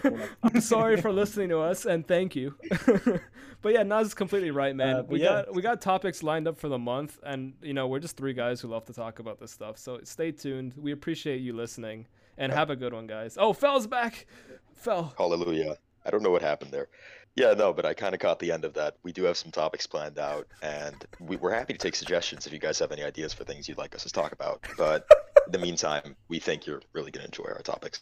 [0.44, 2.56] I'm sorry for listening to us and thank you.
[3.62, 4.96] but yeah, Nas is completely right, man.
[4.98, 5.44] Uh, we yeah.
[5.44, 8.34] got we got topics lined up for the month, and you know we're just three
[8.34, 9.78] guys who love to talk about this stuff.
[9.78, 10.74] So stay tuned.
[10.78, 13.38] We appreciate you listening, and have a good one, guys.
[13.40, 14.26] Oh, Fel's back.
[14.74, 15.14] Fel.
[15.18, 15.78] Hallelujah.
[16.04, 16.88] I don't know what happened there.
[17.36, 18.98] Yeah, no, but I kind of caught the end of that.
[19.04, 22.52] We do have some topics planned out, and we, we're happy to take suggestions if
[22.52, 24.66] you guys have any ideas for things you'd like us to talk about.
[24.78, 25.08] But
[25.46, 28.02] in the meantime, we think you're really going to enjoy our topics.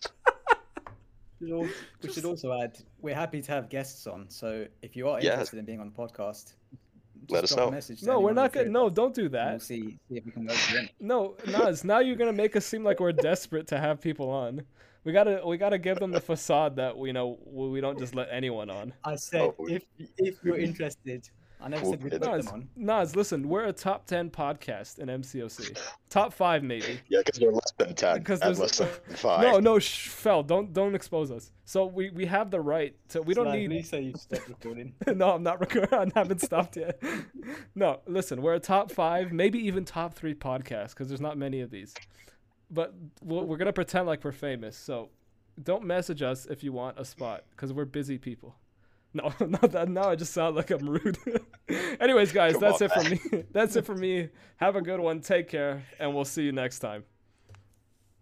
[1.40, 1.70] should al-
[2.02, 4.26] we should also add we're happy to have guests on.
[4.30, 5.34] So if you are Yes.
[5.34, 6.54] interested in being on the podcast,
[7.30, 7.70] Let us know.
[8.02, 8.68] No, we're not the three good.
[8.68, 9.62] of No, don't do and We'll that.
[9.62, 10.88] see see if we can work you.
[11.00, 11.84] No, Nas.
[11.84, 14.64] now you're gonna make us seem like we're desperate to have people on.
[15.10, 18.28] We gotta we gotta give them the facade that we know we don't just let
[18.32, 18.94] anyone on.
[19.04, 19.82] I said Oh, if
[20.20, 21.28] if you're interested
[21.60, 22.70] I never said we It- put Nas, them on.
[22.76, 25.76] Nas, listen, we're a top ten podcast in MCOC.
[26.12, 27.00] top five maybe.
[27.10, 28.20] Yeah, because we're less than ten.
[28.20, 29.42] Because there's less than five.
[29.42, 30.44] no, no, shh, Fel.
[30.44, 31.52] Don't don't expose us.
[31.66, 33.24] So we we have the right to.
[33.24, 33.70] We don't Slide, need.
[33.72, 34.94] Please say you stopped recording.
[35.08, 36.14] no, I'm not recording.
[36.16, 37.02] I haven't stopped yet.
[37.74, 41.62] No, listen, we're a top five, maybe even top three podcast because there's not many
[41.62, 41.96] of these.
[42.72, 42.94] But
[43.24, 44.78] we'll, we're gonna pretend like we're famous.
[44.78, 45.10] So
[45.62, 48.56] don't message us if you want a spot because we're busy people.
[49.14, 49.90] No, not that.
[49.90, 51.18] Now I just sound like I'm rude.
[52.00, 53.44] Anyways, guys, Come that's on, it for me.
[53.52, 54.30] That's it for me.
[54.58, 55.22] Have a good one.
[55.22, 57.04] Take care, and we'll see you next time.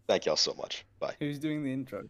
[0.07, 0.85] Thank y'all so much.
[0.99, 1.15] Bye.
[1.19, 2.03] Who's doing the intro?